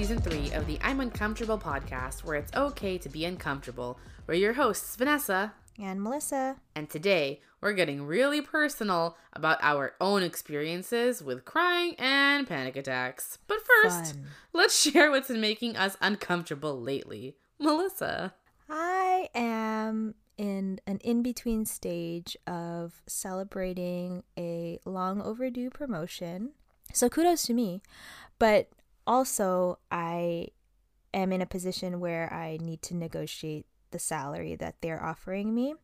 season 0.00 0.18
three 0.18 0.50
of 0.52 0.66
the 0.66 0.78
I'm 0.80 0.98
Uncomfortable 1.00 1.58
podcast, 1.58 2.24
where 2.24 2.36
it's 2.36 2.54
okay 2.54 2.96
to 2.96 3.08
be 3.10 3.26
uncomfortable. 3.26 3.98
We're 4.26 4.32
your 4.32 4.54
hosts, 4.54 4.96
Vanessa 4.96 5.52
and 5.78 6.00
Melissa. 6.00 6.56
And 6.74 6.88
today, 6.88 7.42
we're 7.60 7.74
getting 7.74 8.06
really 8.06 8.40
personal 8.40 9.18
about 9.34 9.58
our 9.60 9.92
own 10.00 10.22
experiences 10.22 11.22
with 11.22 11.44
crying 11.44 11.96
and 11.98 12.48
panic 12.48 12.76
attacks. 12.76 13.36
But 13.46 13.58
first, 13.82 14.14
Fun. 14.14 14.24
let's 14.54 14.80
share 14.80 15.10
what's 15.10 15.28
been 15.28 15.42
making 15.42 15.76
us 15.76 15.98
uncomfortable 16.00 16.80
lately. 16.80 17.36
Melissa. 17.58 18.32
I 18.70 19.28
am 19.34 20.14
in 20.38 20.80
an 20.86 20.96
in 21.04 21.22
between 21.22 21.66
stage 21.66 22.38
of 22.46 23.02
celebrating 23.06 24.22
a 24.38 24.78
long 24.86 25.20
overdue 25.20 25.68
promotion. 25.68 26.52
So 26.94 27.10
kudos 27.10 27.42
to 27.42 27.52
me. 27.52 27.82
But 28.38 28.70
also, 29.06 29.78
I 29.90 30.48
am 31.12 31.32
in 31.32 31.40
a 31.40 31.46
position 31.46 32.00
where 32.00 32.32
I 32.32 32.58
need 32.60 32.82
to 32.82 32.94
negotiate 32.94 33.66
the 33.90 33.98
salary 33.98 34.54
that 34.56 34.76
they're 34.80 35.02
offering 35.02 35.54
me 35.54 35.74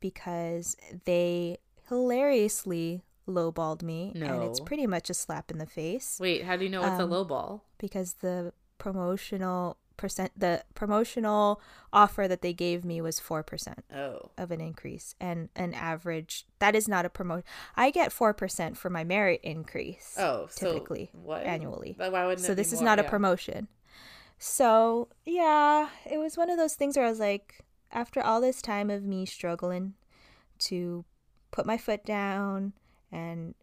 because 0.00 0.76
they 1.04 1.58
hilariously 1.88 3.02
lowballed 3.28 3.82
me 3.82 4.12
no. 4.14 4.26
and 4.26 4.42
it's 4.44 4.60
pretty 4.60 4.86
much 4.86 5.10
a 5.10 5.14
slap 5.14 5.50
in 5.50 5.58
the 5.58 5.66
face. 5.66 6.18
Wait, 6.20 6.44
how 6.44 6.56
do 6.56 6.64
you 6.64 6.70
know 6.70 6.80
it's 6.80 7.00
um, 7.00 7.12
a 7.12 7.24
lowball? 7.24 7.60
Because 7.78 8.14
the 8.14 8.52
promotional 8.78 9.76
percent 10.00 10.32
the 10.36 10.64
promotional 10.74 11.60
offer 11.92 12.26
that 12.26 12.40
they 12.40 12.54
gave 12.54 12.84
me 12.84 13.00
was 13.00 13.20
4% 13.20 13.74
oh. 13.94 14.30
of 14.38 14.50
an 14.50 14.60
increase 14.60 15.14
and 15.20 15.50
an 15.54 15.74
average 15.74 16.46
that 16.58 16.74
is 16.74 16.88
not 16.88 17.04
a 17.04 17.10
promotion 17.10 17.44
i 17.76 17.90
get 17.90 18.10
4% 18.10 18.76
for 18.76 18.90
my 18.90 19.04
merit 19.04 19.40
increase 19.42 20.16
oh 20.18 20.48
typically 20.56 21.10
so 21.12 21.34
annually 21.34 21.94
but 21.96 22.10
why 22.10 22.26
wouldn't 22.26 22.46
so 22.46 22.54
this 22.54 22.72
is 22.72 22.80
not 22.80 22.98
yeah. 22.98 23.04
a 23.04 23.08
promotion 23.08 23.68
so 24.38 25.08
yeah 25.26 25.90
it 26.10 26.18
was 26.18 26.36
one 26.36 26.48
of 26.48 26.56
those 26.56 26.74
things 26.74 26.96
where 26.96 27.06
i 27.06 27.10
was 27.10 27.20
like 27.20 27.62
after 27.92 28.22
all 28.22 28.40
this 28.40 28.62
time 28.62 28.88
of 28.88 29.04
me 29.04 29.26
struggling 29.26 29.92
to 30.58 31.04
put 31.50 31.66
my 31.66 31.76
foot 31.76 32.04
down 32.06 32.72
and 33.12 33.54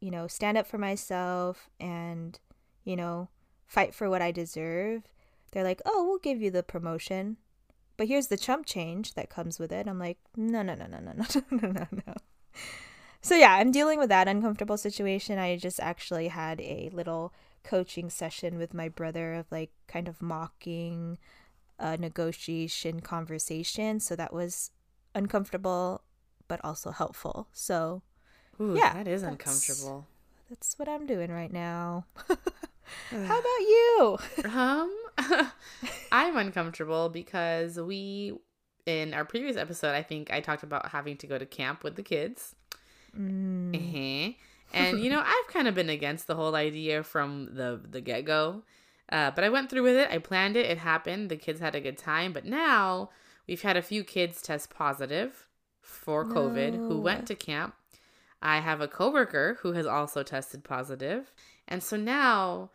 you 0.00 0.12
know 0.12 0.28
stand 0.28 0.56
up 0.56 0.66
for 0.66 0.78
myself 0.78 1.68
and 1.80 2.38
you 2.84 2.94
know 2.94 3.28
fight 3.66 3.92
for 3.92 4.08
what 4.08 4.22
i 4.22 4.30
deserve 4.30 5.02
they're 5.52 5.64
like, 5.64 5.80
oh, 5.86 6.04
we'll 6.06 6.18
give 6.18 6.42
you 6.42 6.50
the 6.50 6.62
promotion. 6.62 7.36
But 7.96 8.08
here's 8.08 8.28
the 8.28 8.36
chump 8.36 8.66
change 8.66 9.14
that 9.14 9.30
comes 9.30 9.58
with 9.58 9.70
it. 9.70 9.86
I'm 9.86 9.98
like, 9.98 10.18
no, 10.36 10.62
no, 10.62 10.74
no, 10.74 10.86
no, 10.86 10.98
no, 10.98 11.12
no, 11.12 11.42
no, 11.50 11.68
no, 11.68 11.86
no. 12.06 12.14
So 13.20 13.36
yeah, 13.36 13.54
I'm 13.54 13.70
dealing 13.70 13.98
with 14.00 14.08
that 14.08 14.26
uncomfortable 14.26 14.76
situation. 14.76 15.38
I 15.38 15.56
just 15.56 15.78
actually 15.78 16.28
had 16.28 16.60
a 16.60 16.90
little 16.92 17.32
coaching 17.62 18.10
session 18.10 18.58
with 18.58 18.74
my 18.74 18.88
brother 18.88 19.34
of 19.34 19.46
like 19.52 19.70
kind 19.86 20.08
of 20.08 20.20
mocking 20.20 21.18
a 21.78 21.96
negotiation 21.96 23.00
conversation. 23.00 24.00
So 24.00 24.16
that 24.16 24.32
was 24.32 24.72
uncomfortable, 25.14 26.02
but 26.48 26.60
also 26.64 26.90
helpful. 26.90 27.46
So 27.52 28.02
Ooh, 28.60 28.74
yeah, 28.76 28.94
that 28.94 29.06
is 29.06 29.22
uncomfortable. 29.22 30.06
That's 30.48 30.78
what 30.78 30.88
I'm 30.88 31.06
doing 31.06 31.30
right 31.30 31.52
now. 31.52 32.06
How 33.10 33.38
about 33.38 33.60
you? 33.60 34.18
um, 34.44 34.94
I'm 36.12 36.36
uncomfortable 36.36 37.08
because 37.08 37.78
we, 37.78 38.34
in 38.86 39.14
our 39.14 39.24
previous 39.24 39.56
episode, 39.56 39.94
I 39.94 40.02
think 40.02 40.32
I 40.32 40.40
talked 40.40 40.62
about 40.62 40.88
having 40.88 41.16
to 41.18 41.26
go 41.26 41.38
to 41.38 41.46
camp 41.46 41.84
with 41.84 41.96
the 41.96 42.02
kids. 42.02 42.54
Mm. 43.18 43.74
Uh-huh. 43.74 44.38
And 44.74 45.00
you 45.00 45.10
know, 45.10 45.20
I've 45.20 45.52
kind 45.52 45.68
of 45.68 45.74
been 45.74 45.90
against 45.90 46.26
the 46.26 46.34
whole 46.34 46.54
idea 46.54 47.02
from 47.02 47.50
the 47.52 47.78
the 47.90 48.00
get 48.00 48.24
go, 48.24 48.62
uh, 49.10 49.30
but 49.30 49.44
I 49.44 49.50
went 49.50 49.68
through 49.68 49.82
with 49.82 49.96
it. 49.96 50.08
I 50.10 50.16
planned 50.16 50.56
it. 50.56 50.64
It 50.64 50.78
happened. 50.78 51.30
The 51.30 51.36
kids 51.36 51.60
had 51.60 51.74
a 51.74 51.80
good 51.80 51.98
time. 51.98 52.32
But 52.32 52.46
now 52.46 53.10
we've 53.46 53.60
had 53.60 53.76
a 53.76 53.82
few 53.82 54.02
kids 54.02 54.40
test 54.40 54.70
positive 54.70 55.46
for 55.82 56.24
COVID 56.24 56.72
no. 56.72 56.88
who 56.88 57.00
went 57.00 57.26
to 57.26 57.34
camp. 57.34 57.74
I 58.40 58.60
have 58.60 58.80
a 58.80 58.88
coworker 58.88 59.58
who 59.60 59.72
has 59.72 59.86
also 59.86 60.22
tested 60.22 60.64
positive, 60.64 61.32
and 61.68 61.82
so 61.82 61.98
now 61.98 62.70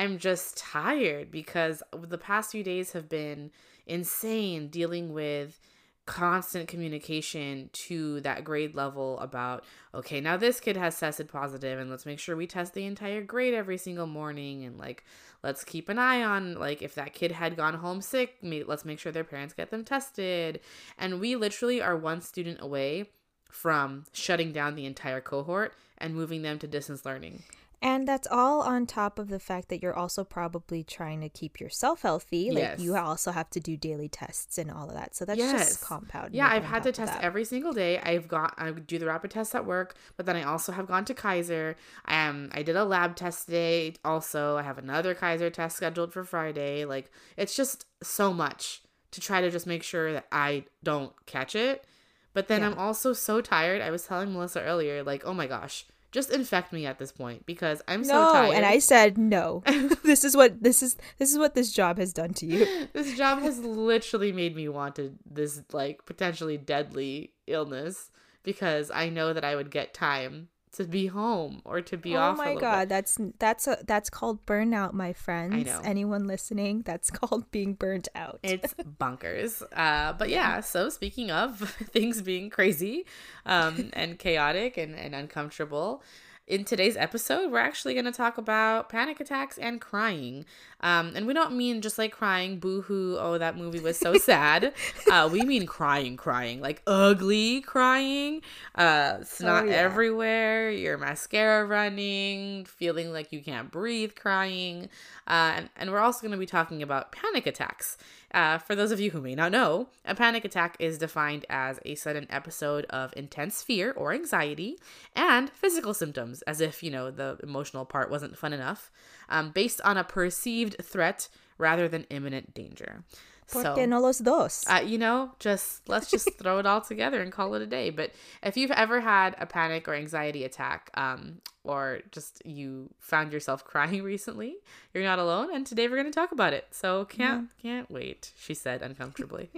I'm 0.00 0.16
just 0.16 0.56
tired 0.56 1.30
because 1.30 1.82
the 1.92 2.16
past 2.16 2.52
few 2.52 2.64
days 2.64 2.92
have 2.92 3.06
been 3.06 3.50
insane 3.86 4.68
dealing 4.68 5.12
with 5.12 5.60
constant 6.06 6.68
communication 6.68 7.68
to 7.72 8.20
that 8.22 8.42
grade 8.42 8.74
level 8.74 9.18
about 9.20 9.62
okay 9.94 10.20
now 10.20 10.36
this 10.36 10.58
kid 10.58 10.76
has 10.76 10.98
tested 10.98 11.28
positive 11.28 11.78
and 11.78 11.90
let's 11.90 12.06
make 12.06 12.18
sure 12.18 12.34
we 12.34 12.46
test 12.46 12.72
the 12.72 12.84
entire 12.84 13.22
grade 13.22 13.52
every 13.52 13.76
single 13.76 14.06
morning 14.06 14.64
and 14.64 14.78
like 14.78 15.04
let's 15.42 15.64
keep 15.64 15.90
an 15.90 15.98
eye 15.98 16.24
on 16.24 16.54
like 16.54 16.80
if 16.80 16.94
that 16.94 17.12
kid 17.12 17.32
had 17.32 17.54
gone 17.54 17.74
home 17.74 18.00
sick 18.00 18.36
let's 18.42 18.86
make 18.86 18.98
sure 18.98 19.12
their 19.12 19.22
parents 19.22 19.52
get 19.52 19.70
them 19.70 19.84
tested. 19.84 20.60
And 20.98 21.20
we 21.20 21.36
literally 21.36 21.82
are 21.82 21.96
one 21.96 22.22
student 22.22 22.58
away 22.60 23.10
from 23.50 24.04
shutting 24.12 24.50
down 24.50 24.76
the 24.76 24.86
entire 24.86 25.20
cohort 25.20 25.74
and 25.98 26.14
moving 26.14 26.40
them 26.40 26.58
to 26.58 26.66
distance 26.66 27.04
learning 27.04 27.42
and 27.82 28.06
that's 28.06 28.28
all 28.30 28.60
on 28.60 28.86
top 28.86 29.18
of 29.18 29.28
the 29.28 29.40
fact 29.40 29.68
that 29.68 29.82
you're 29.82 29.96
also 29.96 30.22
probably 30.22 30.84
trying 30.84 31.22
to 31.22 31.28
keep 31.30 31.60
yourself 31.60 32.02
healthy. 32.02 32.50
Like 32.50 32.62
yes. 32.62 32.80
you 32.80 32.96
also 32.96 33.32
have 33.32 33.48
to 33.50 33.60
do 33.60 33.76
daily 33.76 34.08
tests 34.08 34.58
and 34.58 34.70
all 34.70 34.88
of 34.88 34.94
that. 34.94 35.16
So 35.16 35.24
that's 35.24 35.38
yes. 35.38 35.68
just 35.68 35.82
compound. 35.82 36.34
Yeah, 36.34 36.48
I've 36.48 36.64
had 36.64 36.82
to 36.82 36.92
test 36.92 37.18
every 37.22 37.44
single 37.44 37.72
day. 37.72 37.98
I've 37.98 38.28
got 38.28 38.54
I 38.58 38.70
do 38.70 38.98
the 38.98 39.06
rapid 39.06 39.30
tests 39.30 39.54
at 39.54 39.64
work, 39.64 39.94
but 40.16 40.26
then 40.26 40.36
I 40.36 40.42
also 40.42 40.72
have 40.72 40.86
gone 40.86 41.06
to 41.06 41.14
Kaiser. 41.14 41.76
Um 42.06 42.50
I 42.52 42.62
did 42.62 42.76
a 42.76 42.84
lab 42.84 43.16
test 43.16 43.46
today 43.46 43.94
also. 44.04 44.58
I 44.58 44.62
have 44.62 44.76
another 44.76 45.14
Kaiser 45.14 45.48
test 45.48 45.76
scheduled 45.76 46.12
for 46.12 46.22
Friday. 46.22 46.84
Like 46.84 47.10
it's 47.38 47.56
just 47.56 47.86
so 48.02 48.34
much 48.34 48.82
to 49.12 49.20
try 49.20 49.40
to 49.40 49.50
just 49.50 49.66
make 49.66 49.82
sure 49.82 50.12
that 50.12 50.26
I 50.30 50.64
don't 50.82 51.12
catch 51.24 51.54
it. 51.54 51.84
But 52.32 52.48
then 52.48 52.60
yeah. 52.60 52.68
I'm 52.68 52.78
also 52.78 53.12
so 53.12 53.40
tired. 53.40 53.80
I 53.82 53.90
was 53.90 54.04
telling 54.04 54.32
Melissa 54.32 54.62
earlier, 54.62 55.02
like, 55.02 55.24
oh 55.24 55.34
my 55.34 55.48
gosh, 55.48 55.84
just 56.12 56.30
infect 56.30 56.72
me 56.72 56.86
at 56.86 56.98
this 56.98 57.12
point 57.12 57.46
because 57.46 57.82
I'm 57.86 58.04
so 58.04 58.12
no, 58.14 58.32
tired. 58.32 58.54
and 58.54 58.66
I 58.66 58.78
said 58.78 59.16
no. 59.16 59.62
this 60.04 60.24
is 60.24 60.36
what 60.36 60.62
this 60.62 60.82
is. 60.82 60.96
This 61.18 61.32
is 61.32 61.38
what 61.38 61.54
this 61.54 61.72
job 61.72 61.98
has 61.98 62.12
done 62.12 62.34
to 62.34 62.46
you. 62.46 62.88
this 62.92 63.16
job 63.16 63.40
has 63.40 63.58
literally 63.58 64.32
made 64.32 64.56
me 64.56 64.68
want 64.68 64.96
to 64.96 65.14
this 65.24 65.62
like 65.72 66.04
potentially 66.06 66.56
deadly 66.56 67.32
illness 67.46 68.10
because 68.42 68.90
I 68.90 69.08
know 69.08 69.32
that 69.32 69.44
I 69.44 69.54
would 69.54 69.70
get 69.70 69.94
time 69.94 70.48
to 70.72 70.84
be 70.84 71.06
home 71.06 71.62
or 71.64 71.80
to 71.80 71.96
be 71.96 72.16
oh 72.16 72.20
off. 72.20 72.38
Oh 72.38 72.44
my 72.44 72.54
god, 72.54 72.80
bit. 72.80 72.88
that's 72.90 73.18
that's 73.38 73.66
a 73.66 73.78
that's 73.86 74.10
called 74.10 74.44
burnout, 74.46 74.92
my 74.92 75.12
friends. 75.12 75.54
I 75.54 75.62
know. 75.62 75.80
Anyone 75.84 76.26
listening, 76.26 76.82
that's 76.82 77.10
called 77.10 77.50
being 77.50 77.74
burnt 77.74 78.08
out. 78.14 78.40
It's 78.42 78.74
bunkers. 78.98 79.62
Uh, 79.72 80.12
but 80.12 80.28
yeah. 80.28 80.60
So 80.60 80.88
speaking 80.88 81.30
of 81.30 81.58
things 81.92 82.22
being 82.22 82.50
crazy, 82.50 83.06
um, 83.46 83.90
and 83.92 84.18
chaotic 84.18 84.76
and, 84.76 84.94
and 84.94 85.14
uncomfortable, 85.14 86.02
in 86.46 86.64
today's 86.64 86.96
episode, 86.96 87.52
we're 87.52 87.60
actually 87.60 87.94
going 87.94 88.06
to 88.06 88.12
talk 88.12 88.36
about 88.36 88.88
panic 88.88 89.20
attacks 89.20 89.56
and 89.56 89.80
crying. 89.80 90.44
Um, 90.80 91.12
and 91.14 91.26
we 91.26 91.34
don't 91.34 91.56
mean 91.56 91.80
just 91.80 91.98
like 91.98 92.12
crying, 92.12 92.58
boo 92.58 92.82
hoo, 92.82 93.16
oh, 93.18 93.38
that 93.38 93.56
movie 93.56 93.80
was 93.80 93.98
so 93.98 94.14
sad. 94.18 94.72
uh, 95.10 95.28
we 95.30 95.42
mean 95.42 95.66
crying, 95.66 96.16
crying, 96.16 96.60
like 96.60 96.82
ugly 96.86 97.60
crying, 97.60 98.42
uh, 98.74 99.22
snot 99.22 99.64
oh, 99.64 99.66
yeah. 99.66 99.74
everywhere, 99.74 100.70
your 100.70 100.98
mascara 100.98 101.64
running, 101.66 102.64
feeling 102.64 103.12
like 103.12 103.32
you 103.32 103.42
can't 103.42 103.70
breathe, 103.70 104.14
crying. 104.14 104.88
Uh, 105.26 105.52
and, 105.56 105.68
and 105.76 105.90
we're 105.90 106.00
also 106.00 106.20
going 106.20 106.32
to 106.32 106.38
be 106.38 106.46
talking 106.46 106.82
about 106.82 107.12
panic 107.12 107.46
attacks. 107.46 107.96
Uh, 108.32 108.58
for 108.58 108.76
those 108.76 108.92
of 108.92 109.00
you 109.00 109.10
who 109.10 109.20
may 109.20 109.34
not 109.34 109.50
know, 109.50 109.88
a 110.04 110.14
panic 110.14 110.44
attack 110.44 110.76
is 110.78 110.98
defined 110.98 111.44
as 111.50 111.80
a 111.84 111.96
sudden 111.96 112.26
episode 112.30 112.84
of 112.86 113.12
intense 113.16 113.62
fear 113.62 113.92
or 113.92 114.12
anxiety 114.12 114.78
and 115.16 115.50
physical 115.50 115.92
symptoms, 115.92 116.42
as 116.42 116.60
if, 116.60 116.82
you 116.82 116.90
know, 116.90 117.10
the 117.10 117.38
emotional 117.42 117.84
part 117.84 118.08
wasn't 118.08 118.38
fun 118.38 118.52
enough, 118.52 118.90
um, 119.30 119.50
based 119.50 119.80
on 119.82 119.96
a 119.96 120.04
perceived 120.04 120.76
threat 120.82 121.28
rather 121.58 121.88
than 121.88 122.04
imminent 122.04 122.54
danger. 122.54 123.04
¿Por 123.50 123.62
so, 123.62 123.74
no 123.84 124.00
los 124.00 124.18
dos? 124.18 124.64
Uh, 124.68 124.80
you 124.84 124.96
know, 124.96 125.32
just 125.38 125.88
let's 125.88 126.10
just 126.10 126.28
throw 126.38 126.58
it 126.58 126.66
all 126.66 126.80
together 126.80 127.20
and 127.20 127.32
call 127.32 127.54
it 127.54 127.62
a 127.62 127.66
day. 127.66 127.90
But 127.90 128.12
if 128.42 128.56
you've 128.56 128.70
ever 128.70 129.00
had 129.00 129.34
a 129.38 129.46
panic 129.46 129.88
or 129.88 129.94
anxiety 129.94 130.44
attack, 130.44 130.90
um, 130.94 131.40
or 131.64 132.00
just 132.12 132.42
you 132.44 132.90
found 132.98 133.32
yourself 133.32 133.64
crying 133.72 134.02
recently, 134.02 134.56
you're 134.94 135.04
not 135.04 135.18
alone. 135.18 135.52
And 135.52 135.66
today 135.66 135.88
we're 135.88 135.96
going 135.96 136.06
to 136.06 136.12
talk 136.12 136.32
about 136.32 136.52
it. 136.52 136.66
So 136.70 137.04
can't 137.06 137.48
yeah. 137.58 137.70
can't 137.70 137.90
wait. 137.90 138.32
She 138.38 138.54
said 138.54 138.82
uncomfortably. 138.82 139.50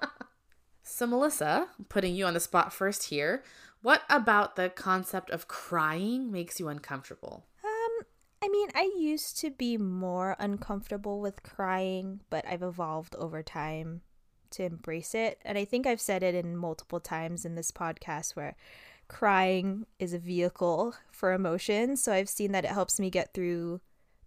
so 0.82 1.06
Melissa, 1.06 1.68
putting 1.88 2.14
you 2.14 2.26
on 2.26 2.34
the 2.34 2.40
spot 2.40 2.72
first 2.72 3.04
here. 3.04 3.42
What 3.82 4.02
about 4.10 4.56
the 4.56 4.68
concept 4.68 5.30
of 5.30 5.48
crying 5.48 6.30
makes 6.30 6.60
you 6.60 6.68
uncomfortable? 6.68 7.46
I 8.42 8.48
mean, 8.48 8.68
I 8.74 8.90
used 8.98 9.38
to 9.40 9.50
be 9.50 9.76
more 9.76 10.34
uncomfortable 10.38 11.20
with 11.20 11.42
crying, 11.42 12.20
but 12.30 12.46
I've 12.46 12.62
evolved 12.62 13.14
over 13.16 13.42
time 13.42 14.00
to 14.52 14.64
embrace 14.64 15.14
it. 15.14 15.38
And 15.44 15.58
I 15.58 15.66
think 15.66 15.86
I've 15.86 16.00
said 16.00 16.22
it 16.22 16.34
in 16.34 16.56
multiple 16.56 17.00
times 17.00 17.44
in 17.44 17.54
this 17.54 17.70
podcast 17.70 18.36
where 18.36 18.56
crying 19.08 19.86
is 19.98 20.14
a 20.14 20.18
vehicle 20.18 20.94
for 21.10 21.32
emotion. 21.32 21.96
So 21.96 22.12
I've 22.12 22.30
seen 22.30 22.52
that 22.52 22.64
it 22.64 22.70
helps 22.70 22.98
me 22.98 23.10
get 23.10 23.34
through 23.34 23.80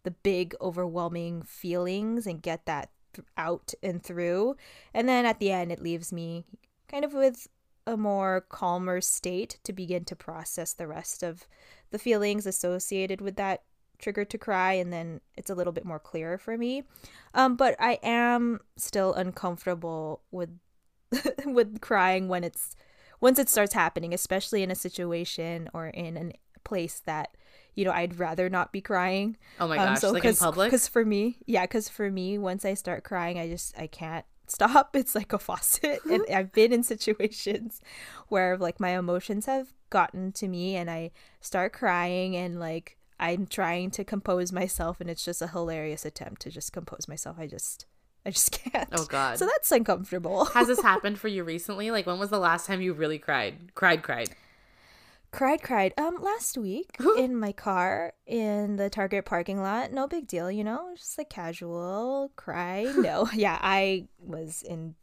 the 0.04 0.12
big 0.12 0.54
overwhelming 0.62 1.42
feelings 1.42 2.28
and 2.28 2.42
get 2.42 2.66
that 2.66 2.90
th- 3.14 3.26
out 3.38 3.74
and 3.82 4.04
through. 4.04 4.56
And 4.94 5.10
then 5.10 5.26
at 5.26 5.40
the 5.40 5.52
end 5.52 5.72
it 5.72 5.82
leaves 5.82 6.14
me 6.14 6.46
kind 6.88 7.04
of 7.04 7.14
with 7.14 7.48
a 7.88 7.98
more 7.98 8.46
calmer 8.48 9.02
state 9.02 9.60
to 9.64 9.74
begin 9.74 10.06
to 10.06 10.16
process 10.16 10.74
the 10.74 10.88
rest 10.88 11.24
of 11.24 11.48
the 11.90 12.00
feelings 12.00 12.46
associated 12.46 13.20
with 13.20 13.36
that 13.38 13.64
trigger 14.00 14.26
to 14.26 14.38
cry 14.38 14.74
and 14.74 14.92
then 14.92 15.22
it's 15.36 15.50
a 15.50 15.56
little 15.56 15.74
bit 15.74 15.86
more 15.86 16.00
clear 16.00 16.38
for 16.38 16.58
me. 16.58 16.84
Um, 17.34 17.56
but 17.56 17.76
i 17.80 18.00
am 18.04 18.60
still 18.78 19.14
uncomfortable 19.14 20.22
with 20.32 20.50
with 21.46 21.82
crying 21.82 22.28
when 22.28 22.44
it's 22.44 22.76
once 23.22 23.40
it 23.40 23.50
starts 23.50 23.74
happening 23.74 24.14
especially 24.14 24.64
in 24.64 24.72
a 24.72 24.76
situation 24.76 25.70
or 25.74 25.88
in 25.88 26.18
a 26.18 26.32
place 26.64 27.02
that 27.06 27.36
you 27.76 27.86
know 27.86 27.92
i'd 27.92 28.20
rather 28.20 28.50
not 28.50 28.72
be 28.72 28.82
crying. 28.82 29.38
Oh 29.60 29.68
my 29.68 29.78
gosh 29.78 29.90
um, 29.90 29.96
so 29.98 30.12
like 30.12 30.26
in 30.26 30.36
public? 30.36 30.68
because 30.70 30.88
for 30.88 31.06
me 31.06 31.38
yeah 31.46 31.64
because 31.64 31.90
for 31.90 32.10
me 32.10 32.38
once 32.38 32.66
i 32.66 32.74
start 32.74 33.04
crying 33.04 33.40
i 33.40 33.48
just 33.48 33.78
i 33.78 33.88
can't 33.88 34.26
stop. 34.48 34.96
It's 34.96 35.16
like 35.16 35.34
a 35.34 35.40
faucet. 35.40 36.00
And 36.10 36.24
i've 36.34 36.52
been 36.52 36.74
in 36.74 36.84
situations 36.84 37.82
where 38.28 38.58
like 38.58 38.80
my 38.80 38.98
emotions 38.98 39.46
have 39.46 39.74
gotten 39.90 40.32
to 40.34 40.48
me 40.48 40.76
and 40.76 40.90
i 40.90 41.12
start 41.40 41.74
crying 41.74 42.36
and 42.36 42.60
like 42.60 42.98
I'm 43.24 43.48
trying 43.48 43.90
to 43.92 44.04
compose 44.04 44.52
myself 44.52 45.00
and 45.00 45.10
it's 45.10 45.24
just 45.24 45.42
a 45.42 45.48
hilarious 45.48 46.04
attempt 46.04 46.42
to 46.42 46.52
just 46.52 46.74
compose 46.74 47.08
myself. 47.08 47.38
I 47.40 47.48
just 47.48 47.86
I 48.26 48.32
just 48.32 48.52
can't. 48.64 48.90
Oh 48.92 49.06
god. 49.06 49.40
So 49.40 49.46
that's 49.46 49.72
uncomfortable. 49.72 50.44
Has 50.46 50.68
this 50.68 50.82
happened 50.92 51.18
for 51.20 51.30
you 51.30 51.46
recently? 51.46 51.90
Like 51.90 52.06
when 52.06 52.20
was 52.20 52.32
the 52.32 52.38
last 52.38 52.68
time 52.68 52.82
you 52.82 52.92
really 52.92 53.18
cried? 53.18 53.74
Cried, 53.76 54.04
cried. 54.04 54.32
Cried, 55.32 55.64
cried. 55.64 55.94
Um 55.98 56.22
last 56.22 56.58
week 56.58 56.98
in 57.18 57.40
my 57.40 57.54
car 57.54 58.12
in 58.28 58.76
the 58.76 58.90
Target 58.90 59.24
parking 59.24 59.62
lot. 59.62 59.94
No 59.94 60.06
big 60.06 60.28
deal, 60.28 60.52
you 60.52 60.66
know? 60.66 60.92
Just 60.98 61.18
like 61.18 61.30
casual 61.30 62.30
cry. 62.36 62.84
No. 62.98 63.30
yeah, 63.34 63.58
I 63.62 64.08
was 64.20 64.64
in 64.64 64.96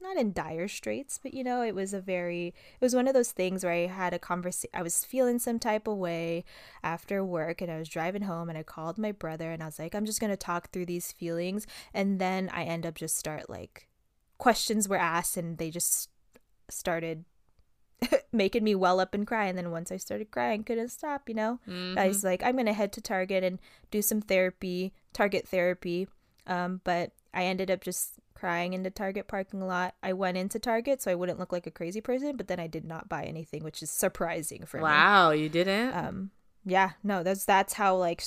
not 0.00 0.16
in 0.16 0.32
dire 0.32 0.68
straits, 0.68 1.18
but 1.22 1.34
you 1.34 1.42
know, 1.42 1.62
it 1.62 1.74
was 1.74 1.92
a 1.92 2.00
very, 2.00 2.48
it 2.48 2.84
was 2.84 2.94
one 2.94 3.08
of 3.08 3.14
those 3.14 3.32
things 3.32 3.64
where 3.64 3.72
I 3.72 3.86
had 3.86 4.14
a 4.14 4.18
conversation. 4.18 4.70
I 4.74 4.82
was 4.82 5.04
feeling 5.04 5.38
some 5.38 5.58
type 5.58 5.86
of 5.86 5.96
way 5.96 6.44
after 6.82 7.24
work 7.24 7.60
and 7.60 7.70
I 7.70 7.78
was 7.78 7.88
driving 7.88 8.22
home 8.22 8.48
and 8.48 8.56
I 8.56 8.62
called 8.62 8.98
my 8.98 9.12
brother 9.12 9.50
and 9.50 9.62
I 9.62 9.66
was 9.66 9.78
like, 9.78 9.94
I'm 9.94 10.06
just 10.06 10.20
going 10.20 10.30
to 10.30 10.36
talk 10.36 10.70
through 10.70 10.86
these 10.86 11.12
feelings. 11.12 11.66
And 11.92 12.20
then 12.20 12.50
I 12.52 12.64
end 12.64 12.86
up 12.86 12.94
just 12.94 13.16
start 13.16 13.50
like 13.50 13.88
questions 14.38 14.88
were 14.88 14.96
asked 14.96 15.36
and 15.36 15.58
they 15.58 15.70
just 15.70 16.10
started 16.70 17.24
making 18.32 18.64
me 18.64 18.74
well 18.74 19.00
up 19.00 19.14
and 19.14 19.26
cry. 19.26 19.46
And 19.46 19.58
then 19.58 19.70
once 19.70 19.90
I 19.90 19.96
started 19.96 20.30
crying, 20.30 20.64
couldn't 20.64 20.90
stop, 20.90 21.28
you 21.28 21.34
know? 21.34 21.60
Mm-hmm. 21.68 21.98
I 21.98 22.08
was 22.08 22.24
like, 22.24 22.42
I'm 22.42 22.54
going 22.54 22.66
to 22.66 22.72
head 22.72 22.92
to 22.94 23.00
Target 23.00 23.44
and 23.44 23.58
do 23.90 24.02
some 24.02 24.20
therapy, 24.20 24.92
Target 25.12 25.48
therapy. 25.48 26.08
Um, 26.46 26.80
but 26.84 27.12
I 27.34 27.44
ended 27.44 27.70
up 27.70 27.82
just 27.82 28.14
crying 28.38 28.72
in 28.72 28.82
the 28.82 28.90
Target 28.90 29.26
parking 29.26 29.66
lot. 29.66 29.94
I 30.02 30.12
went 30.12 30.36
into 30.36 30.58
Target 30.58 31.02
so 31.02 31.10
I 31.10 31.14
wouldn't 31.14 31.38
look 31.38 31.52
like 31.52 31.66
a 31.66 31.70
crazy 31.70 32.00
person, 32.00 32.36
but 32.36 32.48
then 32.48 32.60
I 32.60 32.66
did 32.66 32.84
not 32.84 33.08
buy 33.08 33.24
anything, 33.24 33.64
which 33.64 33.82
is 33.82 33.90
surprising 33.90 34.64
for 34.64 34.80
wow, 34.80 34.86
me. 34.86 34.94
Wow, 34.94 35.30
you 35.30 35.48
didn't? 35.48 35.94
Um 35.94 36.30
yeah, 36.64 36.92
no, 37.02 37.22
that's 37.22 37.44
that's 37.44 37.74
how 37.74 37.96
like 37.96 38.22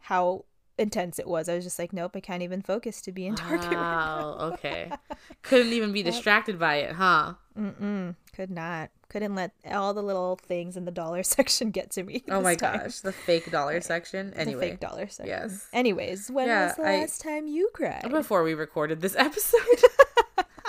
how 0.00 0.44
intense 0.78 1.18
it 1.18 1.26
was. 1.26 1.48
I 1.48 1.54
was 1.54 1.64
just 1.64 1.78
like, 1.78 1.92
nope, 1.92 2.12
I 2.14 2.20
can't 2.20 2.42
even 2.42 2.62
focus 2.62 3.00
to 3.02 3.12
be 3.12 3.26
in 3.26 3.34
Target. 3.34 3.72
Wow, 3.72 4.36
right 4.38 4.52
okay. 4.52 4.90
Couldn't 5.42 5.72
even 5.72 5.92
be 5.92 6.02
distracted 6.02 6.58
by 6.58 6.76
it, 6.76 6.92
huh? 6.92 7.34
Mm-mm, 7.58 8.14
could 8.32 8.50
not. 8.50 8.90
Couldn't 9.08 9.34
let 9.34 9.52
all 9.70 9.94
the 9.94 10.02
little 10.02 10.36
things 10.36 10.76
in 10.76 10.84
the 10.84 10.90
dollar 10.90 11.22
section 11.24 11.70
get 11.70 11.90
to 11.92 12.02
me. 12.02 12.22
Oh 12.30 12.40
my 12.40 12.54
time. 12.54 12.80
gosh, 12.80 13.00
the 13.00 13.12
fake 13.12 13.50
dollar 13.50 13.80
section. 13.80 14.32
Anyway, 14.34 14.66
the 14.66 14.70
fake 14.72 14.80
dollar 14.80 15.08
section. 15.08 15.26
Yes. 15.26 15.66
Anyways, 15.72 16.30
when 16.30 16.46
yeah, 16.46 16.66
was 16.66 16.76
the 16.76 16.82
I, 16.82 16.98
last 17.00 17.20
time 17.20 17.46
you 17.46 17.70
cried? 17.72 18.10
Before 18.10 18.42
we 18.42 18.54
recorded 18.54 19.00
this 19.00 19.16
episode. 19.16 19.60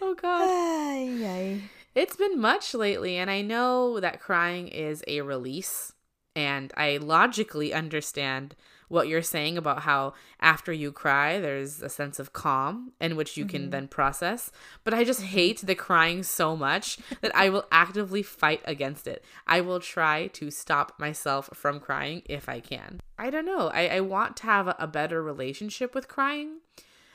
oh 0.00 0.14
god. 0.16 0.48
Ay, 0.48 1.24
ay. 1.24 1.60
It's 1.94 2.16
been 2.16 2.40
much 2.40 2.72
lately, 2.72 3.18
and 3.18 3.30
I 3.30 3.42
know 3.42 4.00
that 4.00 4.18
crying 4.18 4.68
is 4.68 5.04
a 5.06 5.20
release, 5.20 5.92
and 6.34 6.72
I 6.76 6.98
logically 6.98 7.72
understand 7.72 8.54
what 8.92 9.08
you're 9.08 9.22
saying 9.22 9.56
about 9.56 9.80
how 9.82 10.12
after 10.38 10.70
you 10.70 10.92
cry, 10.92 11.40
there's 11.40 11.80
a 11.80 11.88
sense 11.88 12.18
of 12.18 12.34
calm 12.34 12.92
in 13.00 13.16
which 13.16 13.38
you 13.38 13.44
mm-hmm. 13.46 13.56
can 13.56 13.70
then 13.70 13.88
process. 13.88 14.52
But 14.84 14.92
I 14.92 15.02
just 15.02 15.22
hate 15.22 15.62
the 15.62 15.74
crying 15.74 16.22
so 16.22 16.54
much 16.54 16.98
that 17.22 17.34
I 17.34 17.48
will 17.48 17.64
actively 17.72 18.22
fight 18.22 18.60
against 18.66 19.06
it. 19.06 19.24
I 19.46 19.62
will 19.62 19.80
try 19.80 20.26
to 20.28 20.50
stop 20.50 20.92
myself 20.98 21.48
from 21.54 21.80
crying 21.80 22.20
if 22.26 22.50
I 22.50 22.60
can. 22.60 23.00
I 23.18 23.30
don't 23.30 23.46
know. 23.46 23.70
I, 23.72 23.88
I 23.88 24.00
want 24.00 24.36
to 24.38 24.42
have 24.44 24.68
a, 24.68 24.76
a 24.78 24.86
better 24.86 25.22
relationship 25.22 25.94
with 25.94 26.06
crying. 26.06 26.58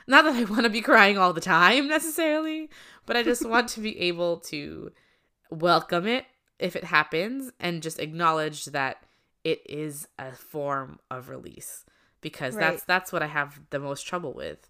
Not 0.08 0.26
that 0.26 0.36
I 0.36 0.46
want 0.46 0.64
to 0.64 0.70
be 0.70 0.82
crying 0.82 1.20
all 1.20 1.32
the 1.32 1.42
time 1.42 1.88
necessarily, 1.90 2.72
but 3.06 3.16
I 3.16 3.22
just 3.22 3.48
want 3.48 3.70
to 3.70 3.82
be 3.82 4.00
able 4.00 4.38
to 4.52 4.92
welcome 5.52 6.08
it 6.08 6.26
if 6.58 6.76
it 6.76 6.86
happens 6.86 7.52
and 7.60 7.84
just 7.84 8.00
acknowledge 8.00 8.66
that 8.66 9.04
it 9.48 9.62
is 9.70 10.10
a 10.20 10.34
form 10.34 11.00
of 11.10 11.30
release 11.30 11.86
because 12.20 12.54
right. 12.54 12.72
that's 12.72 12.84
that's 12.84 13.14
what 13.14 13.24
I 13.24 13.28
have 13.28 13.62
the 13.70 13.80
most 13.80 14.06
trouble 14.06 14.34
with 14.34 14.70